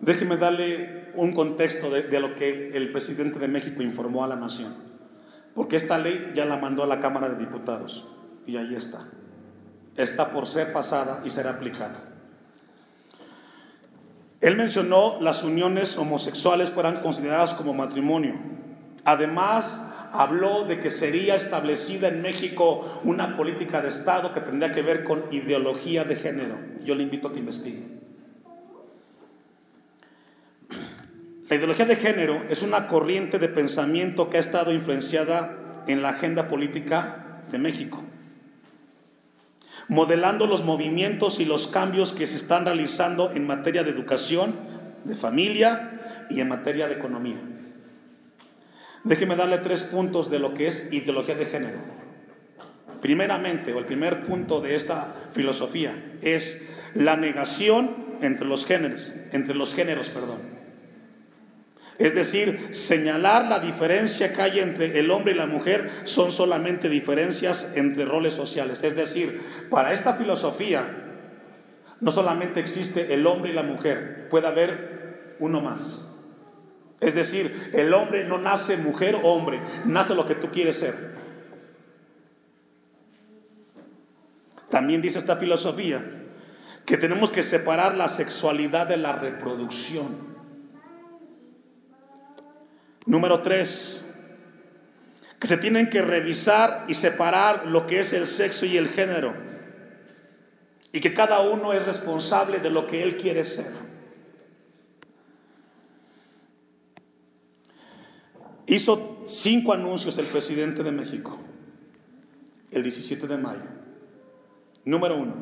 Déjeme 0.00 0.36
darle 0.36 0.95
un 1.16 1.32
contexto 1.32 1.90
de, 1.90 2.20
lo 2.20 2.36
que 2.36 2.76
el 2.76 2.92
presidente 2.92 3.38
de 3.38 3.48
México 3.48 3.82
informó 3.82 4.24
a 4.24 4.28
la 4.28 4.36
nación, 4.36 4.72
porque 5.54 5.76
esta 5.76 5.98
ley 5.98 6.32
ya 6.34 6.44
la 6.44 6.56
mandó 6.56 6.82
a 6.82 6.86
la 6.86 7.00
Cámara 7.00 7.28
de 7.28 7.38
Diputados 7.38 8.08
y 8.46 8.56
ahí 8.56 8.74
está. 8.74 9.00
Está 9.96 10.30
por 10.30 10.46
ser 10.46 10.72
pasada 10.72 11.22
y 11.24 11.30
será 11.30 11.50
aplicada. 11.50 11.96
Él 14.40 14.56
mencionó 14.56 15.18
las 15.20 15.42
uniones 15.42 15.96
homosexuales 15.96 16.68
fueran 16.68 17.00
consideradas 17.00 17.54
como 17.54 17.72
matrimonio. 17.72 18.34
Además, 19.04 19.94
habló 20.12 20.64
de 20.64 20.80
que 20.80 20.90
sería 20.90 21.34
establecida 21.36 22.08
en 22.08 22.22
México 22.22 23.00
una 23.04 23.36
política 23.36 23.80
de 23.80 23.88
Estado 23.88 24.34
que 24.34 24.40
tendría 24.40 24.72
que 24.72 24.82
ver 24.82 25.04
con 25.04 25.24
ideología 25.30 26.04
de 26.04 26.16
género. 26.16 26.58
Yo 26.84 26.94
le 26.94 27.02
invito 27.02 27.28
a 27.28 27.32
que 27.32 27.38
investigue. 27.38 27.95
La 31.48 31.54
ideología 31.54 31.86
de 31.86 31.94
género 31.94 32.42
es 32.50 32.62
una 32.62 32.88
corriente 32.88 33.38
de 33.38 33.48
pensamiento 33.48 34.30
que 34.30 34.36
ha 34.36 34.40
estado 34.40 34.72
influenciada 34.72 35.84
en 35.86 36.02
la 36.02 36.08
agenda 36.08 36.48
política 36.48 37.42
de 37.52 37.58
México, 37.58 38.02
modelando 39.86 40.48
los 40.48 40.64
movimientos 40.64 41.38
y 41.38 41.44
los 41.44 41.68
cambios 41.68 42.12
que 42.12 42.26
se 42.26 42.36
están 42.36 42.64
realizando 42.64 43.30
en 43.30 43.46
materia 43.46 43.84
de 43.84 43.90
educación, 43.90 44.56
de 45.04 45.14
familia 45.14 46.26
y 46.30 46.40
en 46.40 46.48
materia 46.48 46.88
de 46.88 46.94
economía. 46.94 47.38
Déjeme 49.04 49.36
darle 49.36 49.58
tres 49.58 49.84
puntos 49.84 50.32
de 50.32 50.40
lo 50.40 50.52
que 50.52 50.66
es 50.66 50.92
ideología 50.92 51.36
de 51.36 51.46
género. 51.46 51.78
Primeramente, 53.00 53.72
o 53.72 53.78
el 53.78 53.84
primer 53.84 54.24
punto 54.24 54.60
de 54.60 54.74
esta 54.74 55.14
filosofía 55.30 55.94
es 56.22 56.74
la 56.94 57.16
negación 57.16 58.18
entre 58.20 58.48
los 58.48 58.66
géneros, 58.66 59.12
entre 59.30 59.54
los 59.54 59.76
géneros, 59.76 60.08
perdón. 60.08 60.55
Es 61.98 62.14
decir, 62.14 62.70
señalar 62.72 63.46
la 63.46 63.58
diferencia 63.58 64.34
que 64.34 64.42
hay 64.42 64.60
entre 64.60 64.98
el 64.98 65.10
hombre 65.10 65.32
y 65.32 65.36
la 65.36 65.46
mujer 65.46 65.90
son 66.04 66.30
solamente 66.30 66.88
diferencias 66.88 67.76
entre 67.76 68.04
roles 68.04 68.34
sociales. 68.34 68.84
Es 68.84 68.96
decir, 68.96 69.40
para 69.70 69.92
esta 69.92 70.14
filosofía 70.14 70.84
no 72.00 72.10
solamente 72.10 72.60
existe 72.60 73.14
el 73.14 73.26
hombre 73.26 73.52
y 73.52 73.54
la 73.54 73.62
mujer, 73.62 74.28
puede 74.28 74.46
haber 74.46 75.36
uno 75.38 75.62
más. 75.62 76.18
Es 77.00 77.14
decir, 77.14 77.70
el 77.74 77.92
hombre 77.94 78.24
no 78.24 78.38
nace 78.38 78.76
mujer 78.76 79.16
o 79.22 79.32
hombre, 79.32 79.60
nace 79.86 80.14
lo 80.14 80.26
que 80.26 80.34
tú 80.34 80.50
quieres 80.50 80.78
ser. 80.78 81.16
También 84.68 85.00
dice 85.00 85.18
esta 85.18 85.36
filosofía 85.36 86.04
que 86.84 86.96
tenemos 86.96 87.30
que 87.30 87.42
separar 87.42 87.96
la 87.96 88.08
sexualidad 88.08 88.86
de 88.86 88.96
la 88.96 89.12
reproducción. 89.12 90.35
Número 93.06 93.40
tres, 93.40 94.14
que 95.38 95.46
se 95.46 95.56
tienen 95.56 95.88
que 95.88 96.02
revisar 96.02 96.84
y 96.88 96.94
separar 96.94 97.66
lo 97.66 97.86
que 97.86 98.00
es 98.00 98.12
el 98.12 98.26
sexo 98.26 98.66
y 98.66 98.76
el 98.76 98.88
género. 98.88 99.34
Y 100.92 101.00
que 101.00 101.14
cada 101.14 101.40
uno 101.40 101.72
es 101.72 101.86
responsable 101.86 102.58
de 102.58 102.70
lo 102.70 102.86
que 102.86 103.02
él 103.02 103.16
quiere 103.16 103.44
ser. 103.44 103.72
Hizo 108.66 109.22
cinco 109.26 109.72
anuncios 109.72 110.18
el 110.18 110.26
presidente 110.26 110.82
de 110.82 110.90
México 110.90 111.38
el 112.72 112.82
17 112.82 113.26
de 113.26 113.36
mayo. 113.38 113.62
Número 114.84 115.16
uno, 115.16 115.34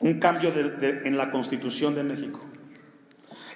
un 0.00 0.20
cambio 0.20 0.52
en 0.54 1.16
la 1.16 1.30
constitución 1.30 1.94
de 1.94 2.02
México. 2.02 2.40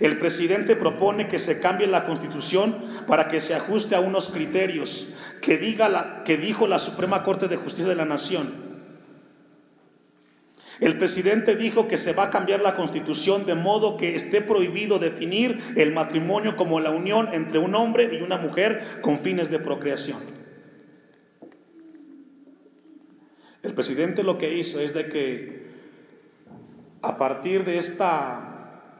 El 0.01 0.19
presidente 0.19 0.77
propone 0.77 1.29
que 1.29 1.39
se 1.39 1.61
cambie 1.61 1.87
la 1.87 2.07
constitución 2.07 2.75
para 3.07 3.29
que 3.29 3.43
se 3.43 3.55
ajuste 3.55 3.95
a 3.95 4.01
unos 4.01 4.31
criterios 4.31 5.15
que, 5.43 5.59
diga 5.59 5.91
la, 5.91 6.25
que 6.25 6.39
dijo 6.39 6.67
la 6.67 6.79
Suprema 6.79 7.23
Corte 7.23 7.49
de 7.49 7.57
Justicia 7.57 7.91
de 7.91 7.97
la 7.97 8.07
Nación. 8.07 8.71
El 10.81 10.97
presidente 10.99 11.57
dijo 11.57 11.87
que 11.87 11.99
se 11.99 12.15
va 12.15 12.25
a 12.25 12.31
cambiar 12.31 12.61
la 12.63 12.75
constitución 12.75 13.45
de 13.45 13.55
modo 13.55 13.99
que 13.99 14.17
esté 14.17 14.41
prohibido 14.41 14.99
definir 14.99 15.63
el 15.77 15.93
matrimonio 15.93 16.57
como 16.57 16.81
la 16.81 16.91
unión 16.91 17.29
entre 17.33 17.59
un 17.59 17.75
hombre 17.75 18.09
y 18.11 18.23
una 18.23 18.39
mujer 18.39 18.83
con 19.03 19.19
fines 19.19 19.51
de 19.51 19.59
procreación. 19.59 20.19
El 23.63 23.75
presidente 23.75 24.23
lo 24.23 24.39
que 24.39 24.55
hizo 24.55 24.81
es 24.81 24.95
de 24.95 25.07
que 25.11 25.71
a 27.03 27.19
partir 27.19 27.67
de 27.67 27.77
esta 27.77 28.50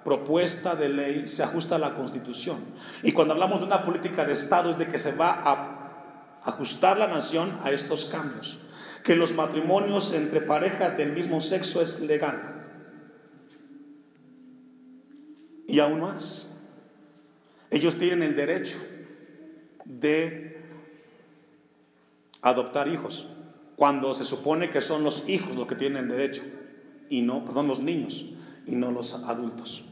propuesta 0.05 0.75
de 0.75 0.89
ley 0.89 1.29
se 1.29 1.43
ajusta 1.43 1.77
a 1.77 1.79
la 1.79 1.95
constitución. 1.95 2.59
Y 3.03 3.13
cuando 3.13 3.35
hablamos 3.35 3.61
de 3.61 3.67
una 3.67 3.85
política 3.85 4.25
de 4.25 4.33
Estado 4.33 4.71
es 4.71 4.79
de 4.79 4.87
que 4.87 4.99
se 4.99 5.15
va 5.17 5.31
a 5.31 6.41
ajustar 6.45 6.99
la 6.99 7.07
nación 7.07 7.51
a 7.63 7.71
estos 7.71 8.07
cambios. 8.07 8.59
Que 9.05 9.17
los 9.17 9.33
matrimonios 9.33 10.15
entre 10.15 10.41
parejas 10.41 10.97
del 10.97 11.13
mismo 11.13 11.41
sexo 11.41 11.83
es 11.83 12.03
legal. 12.03 12.51
Y 15.67 15.79
aún 15.79 16.01
más, 16.01 16.51
ellos 17.71 17.97
tienen 17.97 18.23
el 18.23 18.37
derecho 18.37 18.79
de 19.85 20.61
adoptar 22.43 22.89
hijos 22.89 23.29
cuando 23.77 24.13
se 24.15 24.25
supone 24.25 24.71
que 24.71 24.81
son 24.81 25.05
los 25.05 25.29
hijos 25.29 25.57
los 25.57 25.67
que 25.67 25.75
tienen 25.75 26.09
derecho 26.09 26.43
y 27.09 27.23
no, 27.23 27.45
perdón, 27.45 27.69
los 27.69 27.81
niños 27.81 28.31
y 28.67 28.77
no 28.77 28.91
los 28.91 29.25
adultos. 29.25 29.90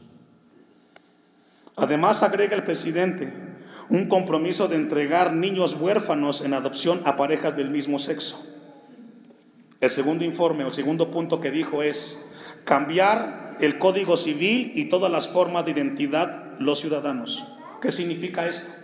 Además 1.79 2.23
agrega 2.23 2.55
el 2.55 2.63
presidente 2.63 3.31
un 3.89 4.07
compromiso 4.07 4.67
de 4.67 4.75
entregar 4.75 5.33
niños 5.33 5.75
huérfanos 5.79 6.41
en 6.41 6.53
adopción 6.53 7.01
a 7.05 7.17
parejas 7.17 7.55
del 7.57 7.71
mismo 7.71 7.97
sexo. 7.97 8.45
El 9.81 9.89
segundo 9.89 10.23
informe 10.23 10.63
o 10.63 10.67
el 10.67 10.73
segundo 10.73 11.09
punto 11.09 11.41
que 11.41 11.51
dijo 11.51 11.81
es 11.81 12.31
cambiar 12.65 13.57
el 13.61 13.79
código 13.79 14.15
civil 14.15 14.73
y 14.75 14.89
todas 14.89 15.11
las 15.11 15.27
formas 15.29 15.65
de 15.65 15.71
identidad 15.71 16.59
los 16.59 16.79
ciudadanos. 16.79 17.47
¿Qué 17.81 17.91
significa 17.91 18.47
esto? 18.47 18.78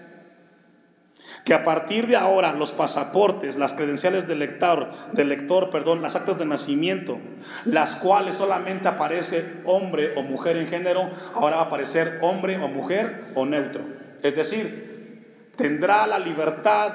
Que 1.45 1.53
a 1.53 1.63
partir 1.63 2.07
de 2.07 2.15
ahora 2.15 2.53
los 2.53 2.71
pasaportes, 2.71 3.55
las 3.55 3.73
credenciales 3.73 4.27
del 4.27 4.39
lector, 4.39 4.89
del 5.13 5.29
lector, 5.29 5.69
perdón, 5.69 6.01
las 6.01 6.15
actas 6.15 6.39
de 6.39 6.45
nacimiento, 6.45 7.19
las 7.65 7.95
cuales 7.97 8.33
solamente 8.33 8.87
aparece 8.87 9.61
hombre 9.63 10.15
o 10.15 10.23
mujer 10.23 10.57
en 10.57 10.67
género, 10.67 11.07
ahora 11.35 11.57
va 11.57 11.61
a 11.61 11.65
aparecer 11.65 12.17
hombre 12.23 12.57
o 12.57 12.67
mujer 12.67 13.25
o 13.35 13.45
neutro. 13.45 13.81
Es 14.23 14.35
decir, 14.35 15.51
tendrá 15.55 16.07
la 16.07 16.17
libertad 16.17 16.93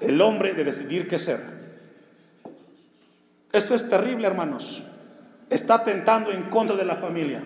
el 0.00 0.20
hombre 0.20 0.52
de 0.52 0.64
decidir 0.64 1.08
qué 1.08 1.20
ser. 1.20 1.38
Esto 3.52 3.76
es 3.76 3.88
terrible, 3.88 4.26
hermanos. 4.26 4.82
Está 5.48 5.74
atentando 5.74 6.32
en 6.32 6.42
contra 6.50 6.74
de 6.74 6.84
la 6.84 6.96
familia. 6.96 7.40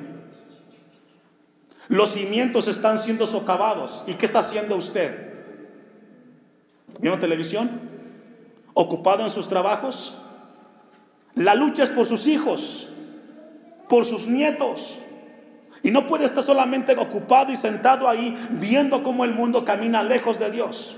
Los 1.89 2.13
cimientos 2.13 2.67
están 2.67 2.99
siendo 2.99 3.27
socavados. 3.27 4.05
¿Y 4.07 4.15
qué 4.15 4.25
está 4.25 4.39
haciendo 4.39 4.77
usted? 4.77 5.34
Viendo 7.01 7.19
televisión, 7.19 7.71
ocupado 8.75 9.25
en 9.25 9.31
sus 9.31 9.49
trabajos. 9.49 10.23
La 11.35 11.55
lucha 11.55 11.83
es 11.83 11.91
por 11.91 12.07
sus 12.07 12.27
hijos, 12.27 12.97
por 13.89 14.05
sus 14.05 14.27
nietos. 14.27 15.01
Y 15.83 15.91
no 15.91 16.07
puede 16.07 16.25
estar 16.25 16.43
solamente 16.43 16.97
ocupado 16.97 17.53
y 17.53 17.57
sentado 17.57 18.09
ahí 18.09 18.37
viendo 18.53 19.03
cómo 19.03 19.25
el 19.25 19.35
mundo 19.35 19.65
camina 19.65 20.03
lejos 20.03 20.39
de 20.39 20.51
Dios. 20.51 20.97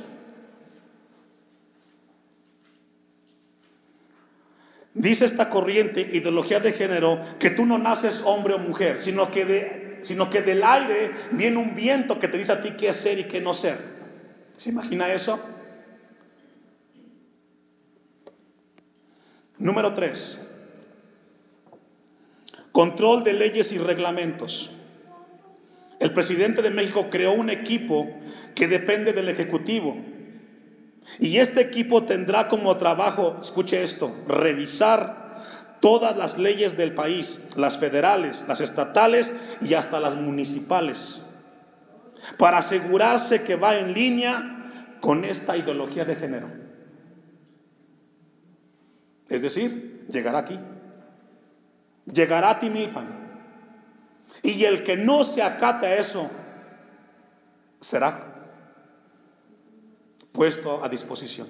Dice 4.94 5.26
esta 5.26 5.50
corriente, 5.50 6.00
ideología 6.00 6.58
de 6.58 6.72
género, 6.72 7.20
que 7.38 7.50
tú 7.50 7.66
no 7.66 7.76
naces 7.76 8.22
hombre 8.24 8.54
o 8.54 8.58
mujer, 8.58 8.98
sino 8.98 9.30
que, 9.30 9.44
de, 9.44 9.98
sino 10.00 10.30
que 10.30 10.40
del 10.40 10.62
aire 10.64 11.10
viene 11.32 11.58
un 11.58 11.74
viento 11.74 12.18
que 12.18 12.28
te 12.28 12.38
dice 12.38 12.52
a 12.52 12.62
ti 12.62 12.70
qué 12.78 12.94
ser 12.94 13.18
y 13.18 13.24
qué 13.24 13.40
no 13.40 13.52
ser. 13.52 13.76
¿Se 14.56 14.70
imagina 14.70 15.12
eso? 15.12 15.38
Número 19.58 19.94
tres, 19.94 20.50
control 22.72 23.24
de 23.24 23.32
leyes 23.32 23.72
y 23.72 23.78
reglamentos. 23.78 24.82
El 25.98 26.12
presidente 26.12 26.60
de 26.60 26.68
México 26.68 27.06
creó 27.10 27.32
un 27.32 27.48
equipo 27.48 28.06
que 28.54 28.68
depende 28.68 29.14
del 29.14 29.30
Ejecutivo. 29.30 29.96
Y 31.18 31.38
este 31.38 31.62
equipo 31.62 32.02
tendrá 32.02 32.48
como 32.48 32.76
trabajo, 32.76 33.38
escuche 33.40 33.82
esto, 33.82 34.14
revisar 34.26 35.44
todas 35.80 36.16
las 36.16 36.36
leyes 36.36 36.76
del 36.76 36.92
país, 36.92 37.50
las 37.56 37.78
federales, 37.78 38.44
las 38.48 38.60
estatales 38.60 39.32
y 39.62 39.72
hasta 39.72 40.00
las 40.00 40.16
municipales, 40.16 41.30
para 42.38 42.58
asegurarse 42.58 43.44
que 43.44 43.56
va 43.56 43.78
en 43.78 43.94
línea 43.94 44.96
con 45.00 45.24
esta 45.24 45.56
ideología 45.56 46.04
de 46.04 46.16
género. 46.16 46.65
Es 49.28 49.42
decir, 49.42 50.06
llegará 50.10 50.38
aquí. 50.38 50.58
Llegará 52.12 52.50
a 52.50 52.58
Timilpan. 52.58 53.26
Y 54.42 54.64
el 54.64 54.84
que 54.84 54.96
no 54.96 55.24
se 55.24 55.42
acata 55.42 55.86
a 55.86 55.96
eso 55.96 56.30
será 57.80 58.34
puesto 60.32 60.84
a 60.84 60.88
disposición. 60.88 61.48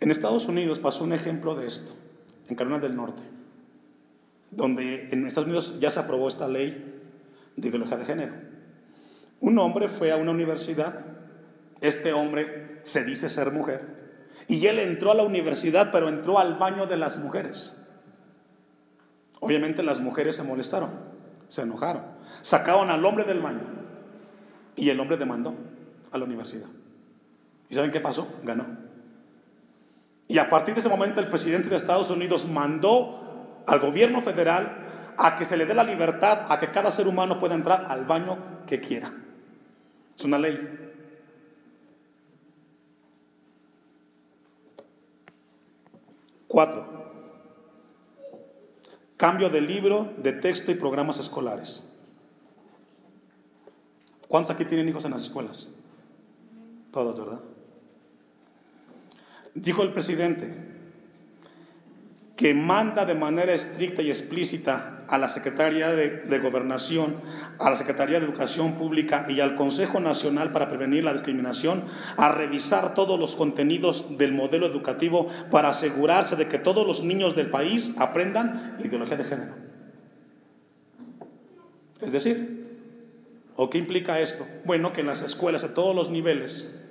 En 0.00 0.10
Estados 0.10 0.46
Unidos 0.46 0.78
pasó 0.78 1.04
un 1.04 1.12
ejemplo 1.12 1.56
de 1.56 1.66
esto, 1.66 1.92
en 2.48 2.54
Carolina 2.54 2.80
del 2.80 2.94
Norte, 2.94 3.22
donde 4.50 5.08
en 5.10 5.26
Estados 5.26 5.48
Unidos 5.48 5.80
ya 5.80 5.90
se 5.90 5.98
aprobó 5.98 6.28
esta 6.28 6.46
ley 6.46 7.02
de 7.56 7.68
ideología 7.68 7.96
de 7.96 8.04
género. 8.04 8.34
Un 9.40 9.58
hombre 9.58 9.88
fue 9.88 10.12
a 10.12 10.16
una 10.16 10.30
universidad, 10.30 11.04
este 11.80 12.12
hombre 12.12 12.67
se 12.82 13.04
dice 13.04 13.28
ser 13.28 13.52
mujer. 13.52 13.98
Y 14.46 14.66
él 14.66 14.78
entró 14.78 15.10
a 15.10 15.14
la 15.14 15.24
universidad, 15.24 15.90
pero 15.92 16.08
entró 16.08 16.38
al 16.38 16.54
baño 16.54 16.86
de 16.86 16.96
las 16.96 17.18
mujeres. 17.18 17.90
Obviamente 19.40 19.82
las 19.82 20.00
mujeres 20.00 20.36
se 20.36 20.42
molestaron, 20.42 20.90
se 21.48 21.62
enojaron, 21.62 22.02
sacaron 22.42 22.90
al 22.90 23.04
hombre 23.04 23.24
del 23.24 23.40
baño 23.40 23.60
y 24.74 24.90
el 24.90 24.98
hombre 24.98 25.16
demandó 25.16 25.54
a 26.10 26.18
la 26.18 26.24
universidad. 26.24 26.68
¿Y 27.68 27.74
saben 27.74 27.90
qué 27.90 28.00
pasó? 28.00 28.26
Ganó. 28.42 28.66
Y 30.26 30.38
a 30.38 30.50
partir 30.50 30.74
de 30.74 30.80
ese 30.80 30.88
momento 30.88 31.20
el 31.20 31.28
presidente 31.28 31.68
de 31.68 31.76
Estados 31.76 32.10
Unidos 32.10 32.48
mandó 32.48 33.62
al 33.66 33.80
gobierno 33.80 34.22
federal 34.22 34.86
a 35.16 35.36
que 35.36 35.44
se 35.44 35.56
le 35.56 35.66
dé 35.66 35.74
la 35.74 35.84
libertad 35.84 36.46
a 36.48 36.58
que 36.58 36.70
cada 36.70 36.90
ser 36.90 37.08
humano 37.08 37.38
pueda 37.38 37.54
entrar 37.54 37.86
al 37.88 38.06
baño 38.06 38.38
que 38.66 38.80
quiera. 38.80 39.12
Es 40.16 40.24
una 40.24 40.38
ley. 40.38 40.87
Cuatro, 46.48 46.86
cambio 49.16 49.50
de 49.50 49.60
libro, 49.60 50.12
de 50.16 50.32
texto 50.32 50.72
y 50.72 50.74
programas 50.74 51.18
escolares. 51.18 51.92
¿Cuántos 54.26 54.54
aquí 54.54 54.64
tienen 54.64 54.88
hijos 54.88 55.04
en 55.04 55.12
las 55.12 55.22
escuelas? 55.22 55.68
Todos, 56.90 57.18
¿verdad? 57.18 57.40
Dijo 59.54 59.82
el 59.82 59.92
presidente 59.92 60.54
que 62.36 62.54
manda 62.54 63.04
de 63.04 63.14
manera 63.14 63.52
estricta 63.52 64.00
y 64.00 64.10
explícita 64.10 64.97
a 65.08 65.18
la 65.18 65.28
Secretaría 65.28 65.90
de, 65.90 66.38
Gobernación, 66.38 67.16
a 67.58 67.70
la 67.70 67.76
Secretaría 67.76 68.20
de 68.20 68.26
Educación 68.26 68.74
Pública 68.74 69.26
y 69.28 69.40
al 69.40 69.56
Consejo 69.56 70.00
Nacional 70.00 70.52
para 70.52 70.68
Prevenir 70.68 71.04
la 71.04 71.12
Discriminación 71.12 71.82
a 72.16 72.30
revisar 72.30 72.94
todos 72.94 73.18
los 73.18 73.34
contenidos 73.34 74.18
del 74.18 74.32
modelo 74.32 74.66
educativo 74.66 75.28
para 75.50 75.70
asegurarse 75.70 76.36
de 76.36 76.48
que 76.48 76.58
todos 76.58 76.86
los 76.86 77.02
niños 77.02 77.34
del 77.34 77.50
país 77.50 77.98
aprendan 77.98 78.76
ideología 78.78 79.16
de 79.16 79.24
género. 79.24 79.54
Es 82.00 82.12
decir, 82.12 82.66
¿o 83.56 83.70
qué 83.70 83.78
implica 83.78 84.20
esto? 84.20 84.46
Bueno, 84.64 84.92
que 84.92 85.00
en 85.00 85.06
las 85.06 85.22
escuelas 85.22 85.62
de 85.62 85.68
todos 85.68 85.96
los 85.96 86.10
niveles 86.10 86.84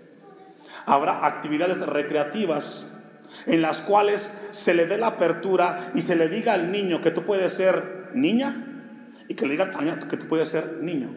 habrá 0.85 1.25
actividades 1.25 1.85
recreativas 1.85 2.97
en 3.45 3.61
las 3.61 3.81
cuales 3.81 4.49
se 4.51 4.73
le 4.73 4.85
dé 4.87 4.97
la 4.97 5.07
apertura 5.07 5.91
y 5.93 6.01
se 6.01 6.15
le 6.15 6.29
diga 6.29 6.53
al 6.53 6.71
niño 6.71 7.01
que 7.01 7.11
tú 7.11 7.23
puedes 7.23 7.53
ser 7.53 8.06
niña 8.13 9.03
y 9.27 9.35
que 9.35 9.45
le 9.45 9.51
diga 9.51 9.71
niño 9.71 10.07
que 10.09 10.17
tú 10.17 10.27
puedes 10.27 10.49
ser 10.49 10.79
niño. 10.81 11.09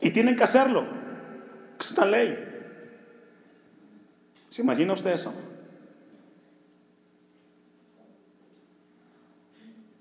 Y 0.00 0.10
tienen 0.10 0.36
que 0.36 0.44
hacerlo. 0.44 0.86
Es 1.78 1.92
una 1.92 2.06
ley. 2.06 2.36
¿Se 4.48 4.62
imagina 4.62 4.92
usted 4.92 5.12
eso? 5.12 5.34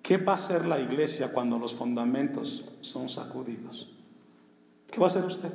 ¿Qué 0.01 0.17
va 0.17 0.33
a 0.33 0.35
hacer 0.35 0.65
la 0.65 0.79
iglesia 0.79 1.33
cuando 1.33 1.59
los 1.59 1.75
fundamentos 1.75 2.71
son 2.81 3.09
sacudidos? 3.09 3.93
¿Qué 4.89 4.99
va 4.99 5.07
a 5.07 5.09
hacer 5.09 5.25
usted? 5.25 5.51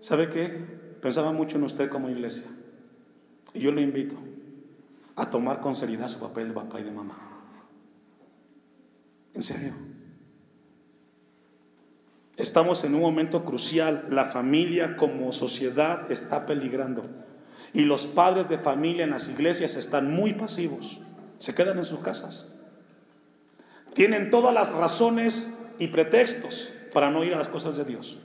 ¿Sabe 0.00 0.28
qué? 0.30 0.48
Pensaba 1.00 1.32
mucho 1.32 1.56
en 1.56 1.62
usted 1.62 1.88
como 1.88 2.10
iglesia. 2.10 2.46
Y 3.54 3.60
yo 3.60 3.70
le 3.70 3.82
invito 3.82 4.16
a 5.14 5.30
tomar 5.30 5.60
con 5.60 5.74
seriedad 5.74 6.08
su 6.08 6.20
papel 6.20 6.48
de 6.48 6.54
papá 6.54 6.80
y 6.80 6.82
de 6.82 6.90
mamá. 6.90 7.37
En 9.38 9.44
serio. 9.44 9.72
Estamos 12.36 12.82
en 12.82 12.96
un 12.96 13.02
momento 13.02 13.44
crucial. 13.44 14.06
La 14.10 14.24
familia 14.24 14.96
como 14.96 15.32
sociedad 15.32 16.10
está 16.10 16.44
peligrando. 16.44 17.06
Y 17.72 17.84
los 17.84 18.06
padres 18.06 18.48
de 18.48 18.58
familia 18.58 19.04
en 19.04 19.10
las 19.10 19.28
iglesias 19.28 19.76
están 19.76 20.12
muy 20.12 20.32
pasivos. 20.32 20.98
Se 21.38 21.54
quedan 21.54 21.78
en 21.78 21.84
sus 21.84 22.00
casas. 22.00 22.56
Tienen 23.94 24.32
todas 24.32 24.52
las 24.52 24.72
razones 24.72 25.66
y 25.78 25.86
pretextos 25.86 26.72
para 26.92 27.12
no 27.12 27.22
ir 27.22 27.32
a 27.32 27.38
las 27.38 27.48
cosas 27.48 27.76
de 27.76 27.84
Dios. 27.84 28.18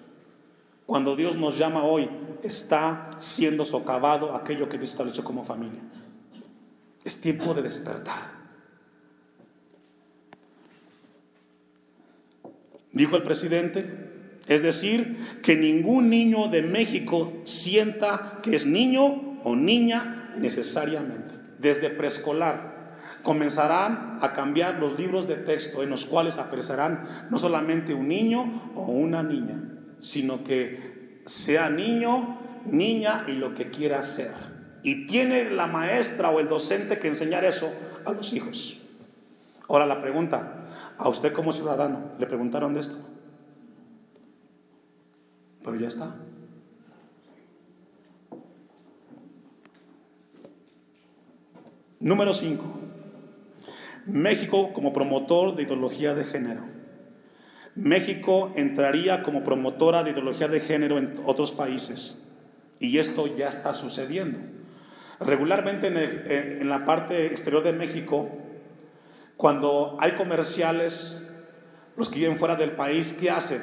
Cuando 0.88 1.16
Dios 1.16 1.36
nos 1.36 1.60
llama 1.60 1.84
hoy, 1.84 2.10
está 2.42 3.12
siendo 3.20 3.66
socavado 3.66 4.36
aquello 4.36 4.68
que 4.68 4.80
Dios 4.80 4.90
estableció 4.90 5.24
como 5.24 5.46
familia. 5.46 5.82
Es 7.04 7.22
tiempo 7.22 7.54
de 7.54 7.62
despertar. 7.62 8.43
Dijo 12.94 13.18
el 13.18 13.24
presidente, 13.24 13.86
es 14.48 14.62
decir, 14.62 15.18
que 15.42 15.56
ningún 15.56 16.10
niño 16.10 16.48
de 16.48 16.62
México 16.62 17.34
sienta 17.44 18.40
que 18.44 18.56
es 18.56 18.66
niño 18.66 19.40
o 19.44 19.56
niña 19.56 20.36
necesariamente. 20.38 21.34
Desde 21.60 21.90
preescolar 21.90 22.74
comenzarán 23.24 24.20
a 24.22 24.34
cambiar 24.34 24.80
los 24.80 24.98
libros 25.00 25.28
de 25.28 25.36
texto 25.36 25.82
en 25.82 25.90
los 25.90 26.06
cuales 26.06 26.38
aparecerán 26.38 27.04
no 27.30 27.40
solamente 27.40 27.94
un 27.94 28.08
niño 28.08 28.72
o 28.76 28.84
una 28.84 29.24
niña, 29.24 29.62
sino 30.00 30.44
que 30.44 31.22
sea 31.26 31.70
niño, 31.70 32.40
niña 32.66 33.26
y 33.28 33.32
lo 33.34 33.56
que 33.56 33.72
quiera 33.72 34.04
ser. 34.04 34.32
Y 34.84 35.08
tiene 35.08 35.50
la 35.52 35.68
maestra 35.68 36.30
o 36.30 36.40
el 36.40 36.48
docente 36.48 37.00
que 37.00 37.08
enseñar 37.08 37.46
eso 37.46 37.74
a 38.06 38.12
los 38.12 38.34
hijos. 38.34 38.82
Ahora 39.70 39.86
la 39.86 40.02
pregunta, 40.02 40.63
a 40.98 41.10
usted 41.10 41.34
como 41.34 41.54
ciudadano, 41.54 42.12
¿le 42.20 42.26
preguntaron 42.26 42.74
de 42.74 42.80
esto? 42.80 42.98
Pero 45.64 45.76
ya 45.76 45.88
está. 45.88 46.16
Número 52.00 52.34
5. 52.34 52.80
México 54.08 54.74
como 54.74 54.92
promotor 54.92 55.56
de 55.56 55.64
ideología 55.64 56.14
de 56.14 56.26
género. 56.26 56.66
México 57.76 58.52
entraría 58.56 59.24
como 59.24 59.44
promotora 59.44 60.04
de 60.04 60.12
ideología 60.12 60.48
de 60.48 60.60
género 60.60 60.98
en 60.98 61.16
otros 61.26 61.54
países. 61.54 62.32
Y 62.80 62.98
esto 62.98 63.36
ya 63.38 63.48
está 63.48 63.74
sucediendo. 63.74 64.40
Regularmente 65.20 65.88
en, 66.60 66.70
la 66.70 66.86
parte 66.86 67.28
exterior 67.28 67.64
de 67.64 67.72
México, 67.72 68.30
cuando 69.38 69.98
hay 70.00 70.12
comerciales, 70.14 71.34
los 71.96 72.10
que 72.10 72.20
viven 72.20 72.38
fuera 72.38 72.56
del 72.56 72.72
país, 72.72 73.18
¿qué 73.20 73.30
hacen? 73.30 73.62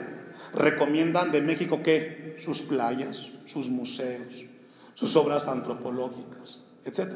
Recomiendan 0.52 1.32
de 1.32 1.40
México 1.40 1.80
qué? 1.82 2.36
Sus 2.38 2.62
playas, 2.62 3.30
sus 3.44 3.68
museos, 3.68 4.44
sus 4.94 5.16
obras 5.16 5.48
antropológicas, 5.48 6.64
etc. 6.84 7.12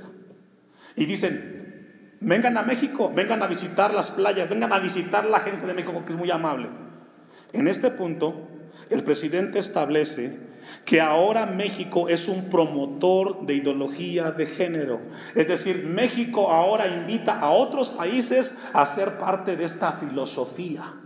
Y 0.96 1.06
dicen, 1.06 2.16
vengan 2.20 2.56
a 2.56 2.62
México, 2.62 3.12
vengan 3.14 3.42
a 3.42 3.46
visitar 3.46 3.92
las 3.92 4.12
playas, 4.12 4.48
vengan 4.48 4.72
a 4.72 4.78
visitar 4.78 5.24
la 5.26 5.40
gente 5.40 5.66
de 5.66 5.74
México 5.74 6.04
que 6.04 6.12
es 6.12 6.18
muy 6.18 6.30
amable. 6.30 6.68
En 7.52 7.68
este 7.68 7.90
punto, 7.90 8.48
el 8.90 9.02
presidente 9.02 9.58
establece 9.58 10.53
que 10.84 11.00
ahora 11.00 11.46
México 11.46 12.08
es 12.08 12.28
un 12.28 12.50
promotor 12.50 13.46
de 13.46 13.54
ideología 13.54 14.32
de 14.32 14.46
género. 14.46 15.00
Es 15.34 15.48
decir, 15.48 15.86
México 15.86 16.50
ahora 16.50 16.86
invita 16.86 17.40
a 17.40 17.50
otros 17.50 17.90
países 17.90 18.64
a 18.72 18.84
ser 18.84 19.18
parte 19.18 19.56
de 19.56 19.64
esta 19.64 19.92
filosofía. 19.92 21.00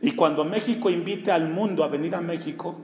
Y 0.00 0.12
cuando 0.12 0.44
México 0.44 0.90
invite 0.90 1.32
al 1.32 1.48
mundo 1.48 1.82
a 1.82 1.88
venir 1.88 2.14
a 2.14 2.20
México, 2.20 2.78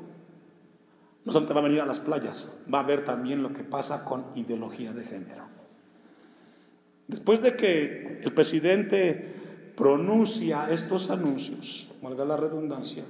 no 1.25 1.33
solamente 1.33 1.55
va 1.55 1.61
a 1.61 1.65
venir 1.65 1.81
a 1.83 1.87
las 1.87 2.01
playas, 2.01 2.63
va 2.73 2.81
a 2.81 2.85
ver 2.85 3.05
también 3.05 3.43
lo 3.43 3.53
que 3.53 3.63
pasa 3.63 4.05
con 4.07 4.27
ideología 4.35 4.93
de 4.93 5.05
género. 5.05 5.45
Después 7.09 7.43
de 7.43 7.57
que 7.57 8.21
el 8.23 8.33
presidente 8.33 9.30
pronuncia 9.81 10.67
estos 10.71 11.11
anuncios, 11.11 11.89
valga 12.03 12.27
la 12.27 12.37
redundancia, 12.37 13.03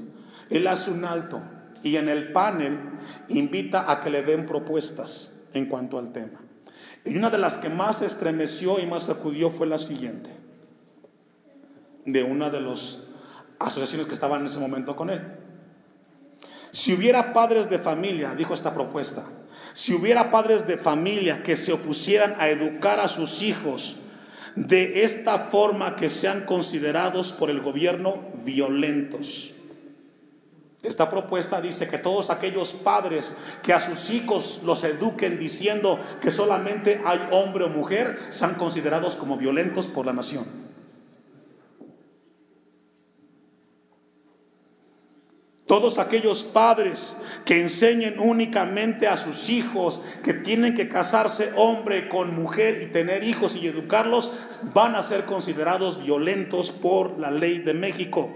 él 0.48 0.68
hace 0.68 0.92
un 0.92 1.04
alto 1.04 1.42
y 1.82 1.96
en 1.96 2.08
el 2.08 2.30
panel 2.30 2.78
invita 3.28 3.90
a 3.90 4.00
que 4.00 4.08
le 4.08 4.22
den 4.22 4.46
propuestas 4.46 5.40
en 5.52 5.66
cuanto 5.66 5.98
al 5.98 6.12
tema. 6.12 6.40
Y 7.04 7.16
una 7.16 7.28
de 7.28 7.38
las 7.38 7.56
que 7.56 7.70
más 7.70 8.02
estremeció 8.02 8.78
y 8.78 8.86
más 8.86 9.04
sacudió 9.04 9.50
fue 9.50 9.66
la 9.66 9.80
siguiente, 9.80 10.30
de 12.04 12.22
una 12.22 12.50
de 12.50 12.60
las 12.60 13.08
asociaciones 13.58 14.06
que 14.06 14.14
estaban 14.14 14.40
en 14.40 14.46
ese 14.46 14.60
momento 14.60 14.94
con 14.94 15.10
él. 15.10 15.20
Si 16.70 16.92
hubiera 16.92 17.32
padres 17.32 17.68
de 17.68 17.80
familia, 17.80 18.36
dijo 18.36 18.54
esta 18.54 18.74
propuesta, 18.74 19.24
si 19.72 19.92
hubiera 19.92 20.30
padres 20.30 20.68
de 20.68 20.76
familia 20.76 21.42
que 21.42 21.56
se 21.56 21.72
opusieran 21.72 22.36
a 22.38 22.48
educar 22.48 23.00
a 23.00 23.08
sus 23.08 23.42
hijos 23.42 24.02
de 24.56 25.04
esta 25.04 25.38
forma 25.38 25.96
que 25.96 26.10
sean 26.10 26.42
considerados 26.42 27.32
por 27.32 27.50
el 27.50 27.60
gobierno 27.60 28.18
violentos. 28.44 29.54
Esta 30.82 31.10
propuesta 31.10 31.60
dice 31.60 31.88
que 31.88 31.98
todos 31.98 32.30
aquellos 32.30 32.72
padres 32.72 33.36
que 33.62 33.74
a 33.74 33.80
sus 33.80 34.10
hijos 34.10 34.62
los 34.64 34.82
eduquen 34.84 35.38
diciendo 35.38 35.98
que 36.22 36.30
solamente 36.30 37.02
hay 37.04 37.20
hombre 37.32 37.64
o 37.64 37.68
mujer, 37.68 38.18
sean 38.30 38.54
considerados 38.54 39.14
como 39.14 39.36
violentos 39.36 39.86
por 39.86 40.06
la 40.06 40.14
nación. 40.14 40.69
Todos 45.70 46.00
aquellos 46.00 46.42
padres 46.42 47.22
que 47.44 47.60
enseñen 47.60 48.18
únicamente 48.18 49.06
a 49.06 49.16
sus 49.16 49.48
hijos 49.50 50.04
que 50.24 50.34
tienen 50.34 50.74
que 50.74 50.88
casarse 50.88 51.52
hombre 51.54 52.08
con 52.08 52.34
mujer 52.34 52.82
y 52.82 52.86
tener 52.86 53.22
hijos 53.22 53.54
y 53.54 53.68
educarlos, 53.68 54.58
van 54.74 54.96
a 54.96 55.02
ser 55.04 55.26
considerados 55.26 56.02
violentos 56.02 56.72
por 56.72 57.20
la 57.20 57.30
ley 57.30 57.60
de 57.60 57.72
México. 57.72 58.34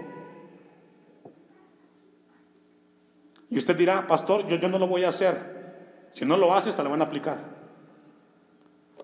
Y 3.51 3.59
usted 3.59 3.77
dirá, 3.77 4.07
pastor, 4.07 4.47
yo, 4.47 4.69
no 4.69 4.79
lo 4.79 4.87
voy 4.87 5.03
a 5.03 5.09
hacer. 5.09 6.07
Si 6.13 6.25
no 6.25 6.37
lo 6.37 6.55
haces, 6.55 6.77
te 6.77 6.85
lo 6.85 6.91
van 6.91 7.03
a 7.03 7.07
aplicar. 7.07 7.39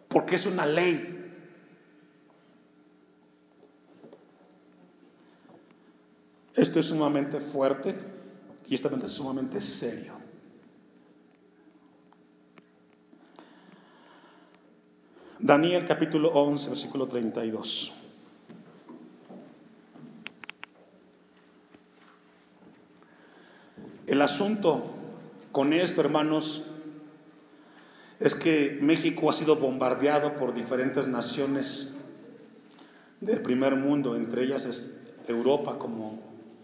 Porque 0.07 0.37
es 0.37 0.47
una 0.47 0.67
ley. 0.67 1.33
Esto 6.55 6.79
es 6.79 6.87
sumamente 6.87 7.41
fuerte 7.41 8.20
y 8.71 8.75
esta 8.77 8.89
es 8.89 9.13
sumamente 9.13 9.61
serio. 9.61 10.13
Daniel 15.41 15.85
capítulo 15.89 16.31
11, 16.31 16.71
versículo 16.71 17.09
32. 17.09 17.95
El 24.07 24.23
asunto 24.23 24.89
con 25.51 25.73
esto, 25.73 26.01
hermanos, 26.01 26.67
es 28.21 28.37
que 28.37 28.79
México 28.83 29.31
ha 29.31 29.33
sido 29.33 29.57
bombardeado 29.57 30.35
por 30.35 30.55
diferentes 30.55 31.09
naciones 31.09 32.03
del 33.21 33.43
primer 33.43 33.75
mundo, 33.75 34.15
entre 34.15 34.45
ellas 34.45 34.65
es 34.65 35.09
Europa 35.27 35.77
como 35.77 36.21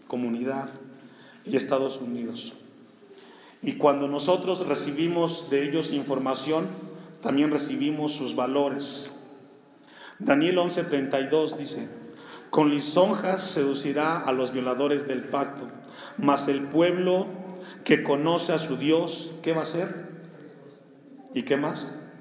comunidad 0.07 0.69
y 1.49 1.55
Estados 1.55 2.01
Unidos. 2.01 2.53
Y 3.61 3.73
cuando 3.73 4.07
nosotros 4.07 4.67
recibimos 4.67 5.49
de 5.49 5.67
ellos 5.67 5.93
información, 5.93 6.67
también 7.21 7.51
recibimos 7.51 8.13
sus 8.13 8.35
valores. 8.35 9.23
Daniel 10.19 10.57
11:32 10.57 11.57
dice, 11.57 11.89
con 12.49 12.69
lisonjas 12.69 13.43
seducirá 13.43 14.19
a 14.19 14.31
los 14.31 14.53
violadores 14.53 15.07
del 15.07 15.23
pacto, 15.23 15.67
mas 16.17 16.47
el 16.47 16.67
pueblo 16.67 17.27
que 17.83 18.03
conoce 18.03 18.53
a 18.53 18.59
su 18.59 18.77
Dios, 18.77 19.35
¿qué 19.41 19.53
va 19.53 19.59
a 19.59 19.63
hacer? 19.63 20.07
¿Y 21.33 21.43
qué 21.43 21.57
más? 21.57 22.11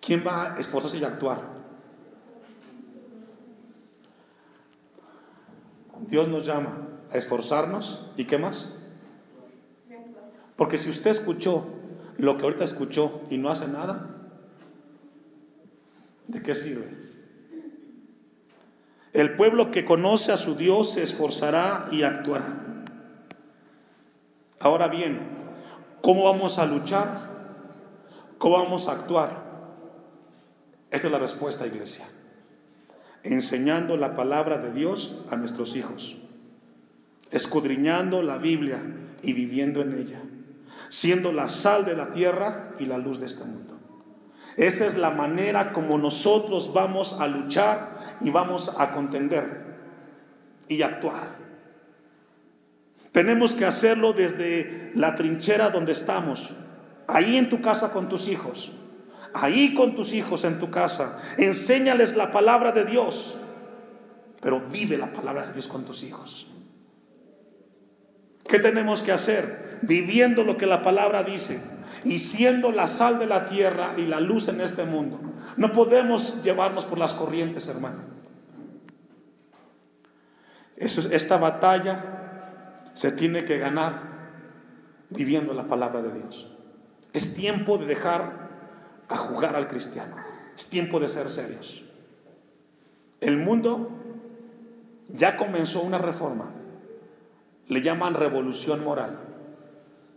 ¿Quién 0.00 0.24
va 0.26 0.54
a 0.54 0.60
esforzarse 0.60 0.98
y 0.98 1.04
actuar? 1.04 1.40
Dios 6.06 6.28
nos 6.28 6.46
llama 6.46 6.89
esforzarnos 7.12 8.12
y 8.16 8.24
qué 8.24 8.38
más? 8.38 8.82
Porque 10.56 10.78
si 10.78 10.90
usted 10.90 11.10
escuchó 11.10 11.66
lo 12.18 12.36
que 12.36 12.44
ahorita 12.44 12.64
escuchó 12.64 13.22
y 13.30 13.38
no 13.38 13.48
hace 13.48 13.68
nada, 13.68 14.10
¿de 16.28 16.42
qué 16.42 16.54
sirve? 16.54 16.86
El 19.12 19.36
pueblo 19.36 19.70
que 19.70 19.84
conoce 19.84 20.32
a 20.32 20.36
su 20.36 20.54
Dios 20.54 20.92
se 20.92 21.02
esforzará 21.02 21.88
y 21.90 22.02
actuará. 22.02 22.84
Ahora 24.60 24.88
bien, 24.88 25.20
¿cómo 26.02 26.24
vamos 26.24 26.58
a 26.58 26.66
luchar? 26.66 27.30
¿Cómo 28.38 28.56
vamos 28.56 28.88
a 28.88 28.92
actuar? 28.92 29.50
Esta 30.90 31.06
es 31.06 31.12
la 31.12 31.18
respuesta, 31.18 31.66
iglesia. 31.66 32.06
Enseñando 33.22 33.96
la 33.96 34.14
palabra 34.16 34.58
de 34.58 34.72
Dios 34.72 35.24
a 35.30 35.36
nuestros 35.36 35.74
hijos, 35.76 36.18
escudriñando 37.30 38.22
la 38.22 38.38
Biblia 38.38 38.82
y 39.22 39.32
viviendo 39.32 39.82
en 39.82 39.98
ella, 39.98 40.20
siendo 40.88 41.32
la 41.32 41.48
sal 41.48 41.84
de 41.84 41.96
la 41.96 42.12
tierra 42.12 42.74
y 42.78 42.86
la 42.86 42.98
luz 42.98 43.20
de 43.20 43.26
este 43.26 43.44
mundo. 43.44 43.78
Esa 44.56 44.86
es 44.86 44.98
la 44.98 45.10
manera 45.10 45.72
como 45.72 45.96
nosotros 45.96 46.72
vamos 46.74 47.20
a 47.20 47.28
luchar 47.28 47.98
y 48.20 48.30
vamos 48.30 48.80
a 48.80 48.92
contender 48.92 49.78
y 50.68 50.82
actuar. 50.82 51.38
Tenemos 53.12 53.52
que 53.52 53.64
hacerlo 53.64 54.12
desde 54.12 54.92
la 54.94 55.16
trinchera 55.16 55.70
donde 55.70 55.92
estamos, 55.92 56.56
ahí 57.06 57.36
en 57.36 57.48
tu 57.48 57.60
casa 57.60 57.92
con 57.92 58.08
tus 58.08 58.28
hijos, 58.28 58.72
ahí 59.34 59.74
con 59.74 59.96
tus 59.96 60.12
hijos 60.12 60.44
en 60.44 60.60
tu 60.60 60.70
casa. 60.70 61.20
Enséñales 61.38 62.16
la 62.16 62.32
palabra 62.32 62.72
de 62.72 62.84
Dios, 62.84 63.40
pero 64.40 64.60
vive 64.60 64.96
la 64.96 65.12
palabra 65.12 65.46
de 65.46 65.52
Dios 65.54 65.66
con 65.66 65.84
tus 65.84 66.02
hijos. 66.02 66.49
¿Qué 68.48 68.58
tenemos 68.58 69.02
que 69.02 69.12
hacer? 69.12 69.78
Viviendo 69.82 70.44
lo 70.44 70.56
que 70.56 70.66
la 70.66 70.82
palabra 70.82 71.22
dice 71.22 71.62
y 72.04 72.18
siendo 72.18 72.72
la 72.72 72.86
sal 72.86 73.18
de 73.18 73.26
la 73.26 73.46
tierra 73.46 73.94
y 73.96 74.06
la 74.06 74.20
luz 74.20 74.48
en 74.48 74.60
este 74.60 74.84
mundo. 74.84 75.20
No 75.56 75.72
podemos 75.72 76.42
llevarnos 76.42 76.84
por 76.84 76.98
las 76.98 77.14
corrientes, 77.14 77.68
hermano. 77.68 77.98
Esta 80.76 81.36
batalla 81.36 82.90
se 82.94 83.12
tiene 83.12 83.44
que 83.44 83.58
ganar 83.58 84.02
viviendo 85.10 85.52
la 85.52 85.66
palabra 85.66 86.00
de 86.02 86.12
Dios. 86.12 86.48
Es 87.12 87.34
tiempo 87.34 87.76
de 87.78 87.86
dejar 87.86 88.48
a 89.08 89.16
jugar 89.16 89.56
al 89.56 89.68
cristiano. 89.68 90.16
Es 90.56 90.70
tiempo 90.70 91.00
de 91.00 91.08
ser 91.08 91.28
serios. 91.30 91.84
El 93.20 93.36
mundo 93.36 93.90
ya 95.08 95.36
comenzó 95.36 95.82
una 95.82 95.98
reforma. 95.98 96.50
Le 97.70 97.80
llaman 97.80 98.12
revolución 98.12 98.84
moral. 98.84 99.18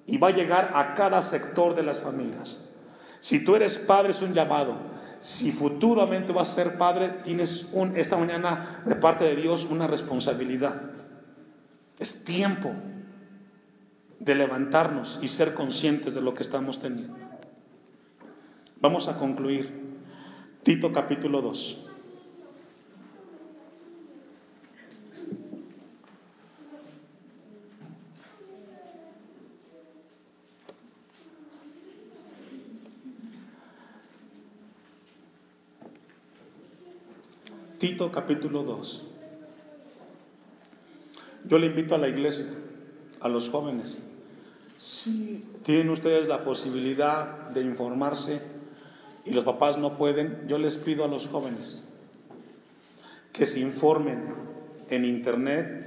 Y 0.06 0.18
va 0.18 0.28
a 0.28 0.32
llegar 0.32 0.74
a 0.76 0.96
cada 0.96 1.22
sector 1.22 1.76
de 1.76 1.84
las 1.84 2.02
familias. 2.02 2.70
Si 3.22 3.46
tú 3.46 3.56
eres 3.56 3.78
padre 3.78 4.12
es 4.12 4.22
un 4.22 4.34
llamado. 4.34 4.76
Si 5.20 5.54
futuramente 5.54 6.34
vas 6.34 6.50
a 6.50 6.56
ser 6.56 6.78
padre, 6.78 7.08
tienes 7.24 7.72
un, 7.74 7.96
esta 7.96 8.18
mañana 8.18 8.84
de 8.86 8.96
parte 8.98 9.24
de 9.24 9.38
Dios 9.38 9.68
una 9.72 9.88
responsabilidad. 9.88 10.74
Es 11.98 12.26
tiempo 12.26 12.74
de 14.20 14.36
levantarnos 14.36 15.20
y 15.22 15.30
ser 15.30 15.54
conscientes 15.54 16.14
de 16.14 16.22
lo 16.22 16.34
que 16.34 16.44
estamos 16.44 16.82
teniendo. 16.82 17.18
Vamos 18.82 19.08
a 19.08 19.18
concluir. 19.18 19.82
Tito 20.64 20.92
capítulo 20.92 21.42
2. 21.42 21.83
Tito 37.84 38.14
capítulo 38.14 38.64
2. 38.64 39.08
Yo 41.50 41.60
le 41.60 41.66
invito 41.66 41.96
a 41.96 41.98
la 41.98 42.08
iglesia, 42.08 42.46
a 43.20 43.28
los 43.28 43.50
jóvenes, 43.50 44.10
si 44.80 45.46
tienen 45.64 45.90
ustedes 45.90 46.30
la 46.30 46.46
posibilidad 46.46 47.50
de 47.50 47.62
informarse 47.62 48.42
y 49.26 49.32
los 49.32 49.44
papás 49.44 49.78
no 49.80 49.98
pueden, 49.98 50.46
yo 50.48 50.58
les 50.60 50.78
pido 50.78 51.04
a 51.04 51.10
los 51.10 51.28
jóvenes 51.28 51.90
que 53.34 53.46
se 53.46 53.60
informen 53.60 54.34
en 54.90 55.04
internet 55.04 55.84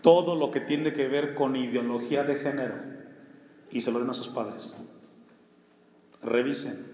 todo 0.00 0.36
lo 0.36 0.50
que 0.50 0.60
tiene 0.60 0.94
que 0.94 1.08
ver 1.08 1.34
con 1.34 1.56
ideología 1.56 2.24
de 2.24 2.36
género 2.36 2.76
y 3.70 3.82
se 3.82 3.92
lo 3.92 4.00
den 4.00 4.08
a 4.08 4.14
sus 4.14 4.28
padres. 4.28 4.76
Revisen. 6.22 6.93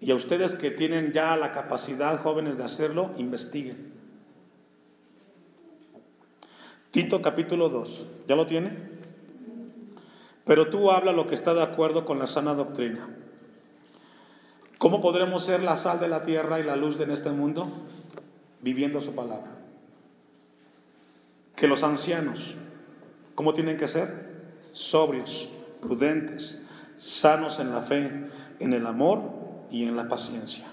Y 0.00 0.10
a 0.10 0.14
ustedes 0.14 0.54
que 0.54 0.70
tienen 0.70 1.12
ya 1.12 1.36
la 1.36 1.52
capacidad, 1.52 2.22
jóvenes, 2.22 2.58
de 2.58 2.64
hacerlo, 2.64 3.12
investiguen. 3.16 3.94
Tito 6.90 7.20
capítulo 7.22 7.68
2, 7.68 8.06
¿ya 8.28 8.36
lo 8.36 8.46
tiene? 8.46 8.96
Pero 10.44 10.70
tú 10.70 10.90
habla 10.90 11.12
lo 11.12 11.28
que 11.28 11.34
está 11.34 11.54
de 11.54 11.62
acuerdo 11.62 12.04
con 12.04 12.18
la 12.18 12.26
sana 12.26 12.54
doctrina. 12.54 13.08
¿Cómo 14.78 15.00
podremos 15.00 15.44
ser 15.44 15.62
la 15.62 15.76
sal 15.76 15.98
de 15.98 16.08
la 16.08 16.24
tierra 16.24 16.60
y 16.60 16.62
la 16.62 16.76
luz 16.76 16.98
de 16.98 17.04
en 17.04 17.10
este 17.10 17.30
mundo? 17.30 17.66
Viviendo 18.60 19.00
su 19.00 19.14
palabra. 19.14 19.50
Que 21.54 21.66
los 21.66 21.82
ancianos, 21.82 22.56
¿cómo 23.34 23.54
tienen 23.54 23.78
que 23.78 23.88
ser? 23.88 24.54
Sobrios, 24.72 25.54
prudentes, 25.80 26.68
sanos 26.98 27.58
en 27.58 27.72
la 27.72 27.80
fe, 27.80 28.30
en 28.60 28.72
el 28.72 28.86
amor 28.86 29.35
y 29.70 29.84
en 29.84 29.96
la 29.96 30.08
paciencia. 30.08 30.66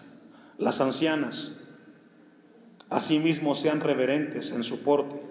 Las 0.57 0.81
ancianas, 0.81 1.61
asimismo, 2.89 3.55
sean 3.55 3.81
reverentes 3.81 4.51
en 4.51 4.63
su 4.63 4.83
porte, 4.83 5.21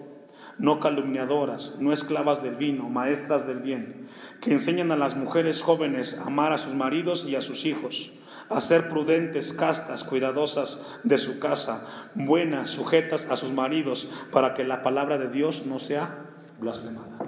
no 0.59 0.79
calumniadoras, 0.79 1.79
no 1.81 1.93
esclavas 1.93 2.43
del 2.43 2.55
vino, 2.55 2.89
maestras 2.89 3.47
del 3.47 3.59
bien 3.59 4.03
que 4.43 4.51
enseñan 4.51 4.91
a 4.91 4.97
las 4.97 5.15
mujeres 5.15 5.61
jóvenes 5.61 6.19
a 6.19 6.27
amar 6.27 6.51
a 6.51 6.57
sus 6.57 6.73
maridos 6.73 7.25
y 7.25 7.37
a 7.37 7.41
sus 7.41 7.65
hijos, 7.65 8.11
a 8.49 8.59
ser 8.59 8.89
prudentes, 8.89 9.53
castas, 9.53 10.03
cuidadosas 10.03 10.87
de 11.03 11.17
su 11.17 11.39
casa, 11.39 11.87
buenas, 12.13 12.69
sujetas 12.69 13.29
a 13.31 13.37
sus 13.37 13.51
maridos, 13.51 14.11
para 14.33 14.53
que 14.53 14.65
la 14.65 14.83
palabra 14.83 15.17
de 15.17 15.29
Dios 15.29 15.65
no 15.65 15.79
sea 15.79 16.09
blasfemada. 16.59 17.19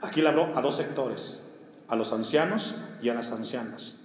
Aquí 0.00 0.22
le 0.22 0.28
habló 0.28 0.56
a 0.56 0.62
dos 0.62 0.76
sectores, 0.76 1.50
a 1.88 1.96
los 1.96 2.12
ancianos 2.14 2.80
y 3.02 3.10
a 3.10 3.14
las 3.14 3.32
ancianas. 3.32 4.01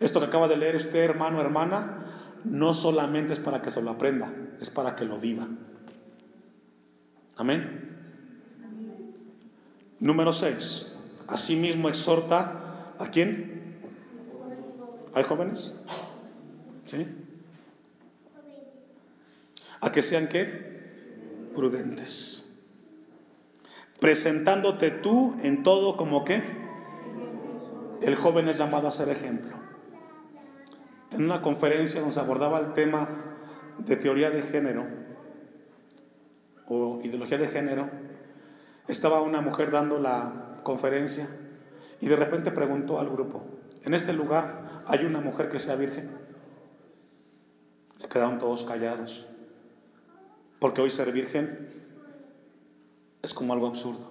Esto 0.00 0.18
que 0.18 0.26
acaba 0.26 0.48
de 0.48 0.56
leer 0.56 0.76
usted, 0.76 1.00
hermano, 1.00 1.40
hermana, 1.40 2.06
no 2.44 2.72
solamente 2.72 3.34
es 3.34 3.38
para 3.38 3.60
que 3.60 3.70
se 3.70 3.82
lo 3.82 3.90
aprenda, 3.90 4.32
es 4.60 4.70
para 4.70 4.96
que 4.96 5.04
lo 5.04 5.18
viva. 5.18 5.46
Amén. 7.36 8.00
Número 10.00 10.32
6. 10.32 10.96
Asimismo 11.28 11.90
exhorta 11.90 12.94
a 12.98 13.06
quién? 13.10 13.78
¿Hay 15.14 15.24
jóvenes? 15.24 15.82
¿Sí? 16.86 17.06
A 19.82 19.92
que 19.92 20.02
sean 20.02 20.28
qué? 20.28 21.50
Prudentes. 21.54 22.56
Presentándote 24.00 24.90
tú 24.90 25.36
en 25.42 25.62
todo 25.62 25.98
como 25.98 26.24
qué? 26.24 26.42
El 28.00 28.14
joven 28.16 28.48
es 28.48 28.56
llamado 28.56 28.88
a 28.88 28.92
ser 28.92 29.10
ejemplo. 29.10 29.59
En 31.12 31.24
una 31.24 31.42
conferencia 31.42 32.00
se 32.10 32.20
abordaba 32.20 32.60
el 32.60 32.72
tema 32.72 33.08
de 33.78 33.96
teoría 33.96 34.30
de 34.30 34.42
género 34.42 34.86
o 36.66 37.00
ideología 37.02 37.36
de 37.36 37.48
género, 37.48 37.90
estaba 38.86 39.22
una 39.22 39.40
mujer 39.40 39.72
dando 39.72 39.98
la 39.98 40.60
conferencia 40.62 41.28
y 42.00 42.06
de 42.06 42.16
repente 42.16 42.52
preguntó 42.52 43.00
al 43.00 43.10
grupo, 43.10 43.44
en 43.82 43.94
este 43.94 44.12
lugar 44.12 44.82
¿hay 44.86 45.04
una 45.04 45.20
mujer 45.20 45.50
que 45.50 45.58
sea 45.58 45.74
virgen? 45.74 46.10
Se 47.96 48.08
quedaron 48.08 48.38
todos 48.38 48.64
callados. 48.64 49.26
Porque 50.58 50.80
hoy 50.80 50.90
ser 50.90 51.10
virgen 51.10 51.70
es 53.22 53.34
como 53.34 53.52
algo 53.52 53.66
absurdo. 53.66 54.10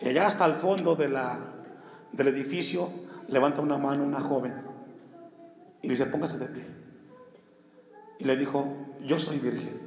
Y 0.00 0.08
allá 0.08 0.26
hasta 0.26 0.44
el 0.44 0.52
fondo 0.52 0.96
del 0.96 2.28
edificio 2.28 2.88
levanta 3.28 3.62
una 3.62 3.78
mano 3.78 4.04
una 4.04 4.20
joven 4.20 4.65
y 5.86 5.88
le 5.88 5.94
dice, 5.94 6.06
póngase 6.06 6.38
de 6.38 6.46
pie. 6.46 6.64
Y 8.18 8.24
le 8.24 8.36
dijo, 8.36 8.76
yo 9.02 9.20
soy 9.20 9.38
virgen. 9.38 9.80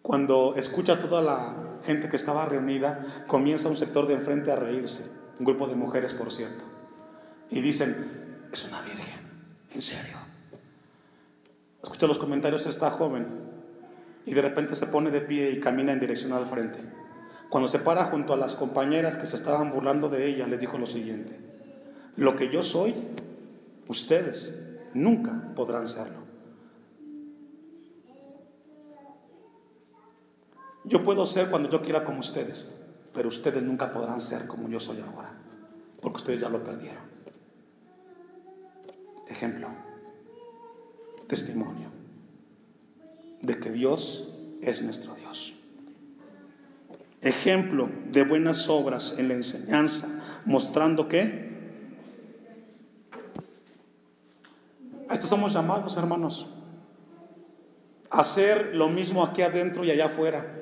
Cuando 0.00 0.54
escucha 0.56 0.98
toda 0.98 1.20
la 1.20 1.80
gente 1.84 2.08
que 2.08 2.16
estaba 2.16 2.46
reunida, 2.46 3.04
comienza 3.26 3.68
un 3.68 3.76
sector 3.76 4.06
de 4.06 4.14
enfrente 4.14 4.50
a 4.50 4.56
reírse, 4.56 5.04
un 5.38 5.44
grupo 5.44 5.68
de 5.68 5.74
mujeres, 5.74 6.14
por 6.14 6.32
cierto. 6.32 6.64
Y 7.50 7.60
dicen, 7.60 8.48
es 8.50 8.66
una 8.66 8.80
virgen, 8.80 9.20
en 9.74 9.82
serio. 9.82 10.16
Escucha 11.82 12.06
los 12.06 12.16
comentarios 12.16 12.64
esta 12.64 12.90
joven 12.92 13.26
y 14.24 14.32
de 14.32 14.40
repente 14.40 14.74
se 14.74 14.86
pone 14.86 15.10
de 15.10 15.20
pie 15.20 15.50
y 15.50 15.60
camina 15.60 15.92
en 15.92 16.00
dirección 16.00 16.32
al 16.32 16.46
frente. 16.46 16.78
Cuando 17.50 17.68
se 17.68 17.78
para 17.78 18.04
junto 18.04 18.32
a 18.32 18.38
las 18.38 18.54
compañeras 18.54 19.16
que 19.16 19.26
se 19.26 19.36
estaban 19.36 19.70
burlando 19.70 20.08
de 20.08 20.28
ella, 20.28 20.46
les 20.46 20.60
dijo 20.60 20.78
lo 20.78 20.86
siguiente, 20.86 21.38
lo 22.16 22.36
que 22.36 22.48
yo 22.48 22.62
soy, 22.62 22.94
ustedes 23.88 24.66
nunca 24.94 25.52
podrán 25.54 25.88
serlo. 25.88 26.22
Yo 30.84 31.02
puedo 31.04 31.26
ser 31.26 31.48
cuando 31.48 31.70
yo 31.70 31.82
quiera 31.82 32.04
como 32.04 32.20
ustedes, 32.20 32.82
pero 33.14 33.28
ustedes 33.28 33.62
nunca 33.62 33.92
podrán 33.92 34.20
ser 34.20 34.46
como 34.46 34.68
yo 34.68 34.80
soy 34.80 35.00
ahora, 35.00 35.32
porque 36.00 36.16
ustedes 36.16 36.40
ya 36.40 36.48
lo 36.48 36.64
perdieron. 36.64 37.12
Ejemplo, 39.28 39.68
testimonio 41.28 41.88
de 43.40 43.58
que 43.58 43.70
Dios 43.70 44.34
es 44.60 44.82
nuestro 44.82 45.14
Dios. 45.14 45.54
Ejemplo 47.20 47.88
de 48.10 48.24
buenas 48.24 48.68
obras 48.68 49.18
en 49.18 49.28
la 49.28 49.34
enseñanza, 49.34 50.22
mostrando 50.44 51.08
que 51.08 51.51
esto 55.12 55.26
somos 55.26 55.52
llamados, 55.52 55.96
hermanos, 55.96 56.46
a 58.10 58.20
hacer 58.20 58.72
lo 58.74 58.88
mismo 58.88 59.22
aquí 59.22 59.42
adentro 59.42 59.84
y 59.84 59.90
allá 59.90 60.06
afuera. 60.06 60.58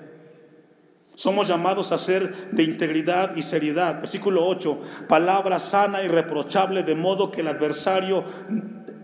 Somos 1.14 1.48
llamados 1.48 1.92
a 1.92 1.98
ser 1.98 2.50
de 2.50 2.62
integridad 2.62 3.36
y 3.36 3.42
seriedad. 3.42 4.00
Versículo 4.00 4.46
8, 4.46 4.80
palabra 5.08 5.58
sana 5.58 6.02
y 6.02 6.08
reprochable, 6.08 6.82
de 6.82 6.94
modo 6.94 7.30
que 7.30 7.42
el 7.42 7.48
adversario 7.48 8.24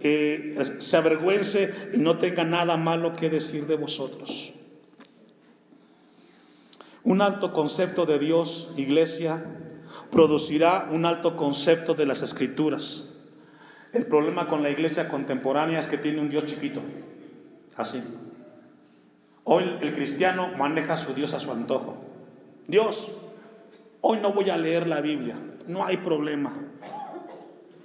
eh, 0.01 0.57
se 0.81 0.97
avergüence 0.97 1.91
y 1.95 1.99
no 1.99 2.17
tenga 2.17 2.45
nada 2.45 2.77
malo 2.77 3.13
que 3.13 3.29
decir 3.29 3.67
de 3.67 3.77
vosotros. 3.77 4.55
Un 7.03 7.21
alto 7.21 7.53
concepto 7.53 8.07
de 8.07 8.19
Dios, 8.19 8.75
iglesia, 8.77 9.45
producirá 10.11 10.89
un 10.91 11.07
alto 11.07 11.37
concepto 11.37 11.95
de 11.95 12.07
las 12.07 12.23
escrituras. 12.23 13.16
El 13.93 14.07
problema 14.07 14.49
con 14.49 14.62
la 14.62 14.70
iglesia 14.70 15.09
contemporánea 15.09 15.80
es 15.80 15.87
que 15.87 15.99
tiene 15.99 16.20
un 16.20 16.30
Dios 16.30 16.47
chiquito, 16.47 16.82
así. 17.76 18.03
Hoy 19.45 19.78
el 19.80 19.95
cristiano 19.95 20.51
maneja 20.59 20.95
a 20.95 20.99
su 20.99 21.14
Dios 21.14 21.32
a 21.32 21.41
su 21.41 21.53
antojo. 21.53 21.97
Dios, 22.66 23.18
hoy 24.01 24.18
no 24.20 24.32
voy 24.32 24.51
a 24.51 24.57
leer 24.57 24.87
la 24.87 25.01
Biblia, 25.01 25.39
no 25.66 25.84
hay 25.84 25.99
problema. 25.99 26.55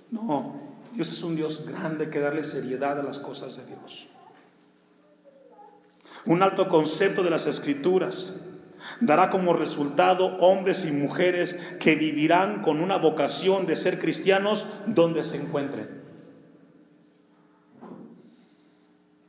No, 0.10 0.60
Dios 0.94 1.12
es 1.12 1.24
un 1.24 1.36
Dios 1.36 1.68
grande 1.68 2.10
que 2.10 2.20
darle 2.20 2.44
seriedad 2.44 3.00
a 3.00 3.04
las 3.04 3.20
cosas 3.20 3.56
de 3.58 3.66
Dios. 3.66 4.08
Un 6.26 6.44
alto 6.44 6.68
concepto 6.68 7.24
de 7.24 7.30
las 7.30 7.48
escrituras 7.48 8.51
dará 9.02 9.30
como 9.30 9.54
resultado 9.54 10.38
hombres 10.38 10.86
y 10.86 10.92
mujeres 10.92 11.76
que 11.80 11.96
vivirán 11.96 12.62
con 12.62 12.80
una 12.80 12.98
vocación 12.98 13.66
de 13.66 13.76
ser 13.76 14.00
cristianos 14.00 14.66
donde 14.88 15.24
se 15.24 15.38
encuentren. 15.38 16.02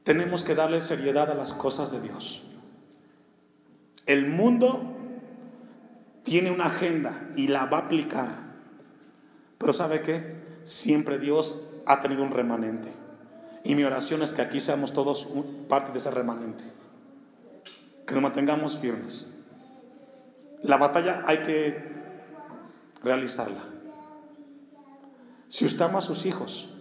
Tenemos 0.05 0.43
que 0.43 0.55
darle 0.55 0.83
seriedad 0.83 1.31
a 1.31 1.35
las 1.35 1.53
cosas 1.53 1.93
de 1.93 2.01
Dios. 2.01 2.51
El 4.07 4.29
mundo 4.29 4.97
tiene 6.25 6.51
una 6.51 6.67
agenda 6.67 7.31
y 7.37 7.49
la 7.49 7.67
va 7.67 7.79
a 7.79 7.81
aplicar. 7.83 8.29
Pero 9.59 9.73
¿sabe 9.73 10.03
qué? 10.03 10.37
Siempre 10.65 11.19
Dios 11.19 11.77
ha 11.87 12.01
tenido 12.01 12.23
un 12.23 12.33
remanente. 12.33 12.93
Y 13.65 13.77
mi 13.77 13.85
oración 13.85 14.23
es 14.23 14.33
que 14.33 14.43
aquí 14.43 14.61
seamos 14.61 14.93
todos 14.93 15.29
parte 15.69 15.93
de 15.93 15.99
ese 15.99 16.11
remanente. 16.11 16.65
Que 18.05 18.15
nos 18.15 18.23
mantengamos 18.23 18.79
firmes. 18.79 19.32
La 20.63 20.77
batalla 20.77 21.23
hay 21.27 21.39
que 21.39 21.93
realizarla. 23.03 23.63
Si 25.49 25.65
usted 25.65 25.83
ama 25.83 25.99
a 25.99 26.03
sus 26.03 26.25
hijos, 26.25 26.72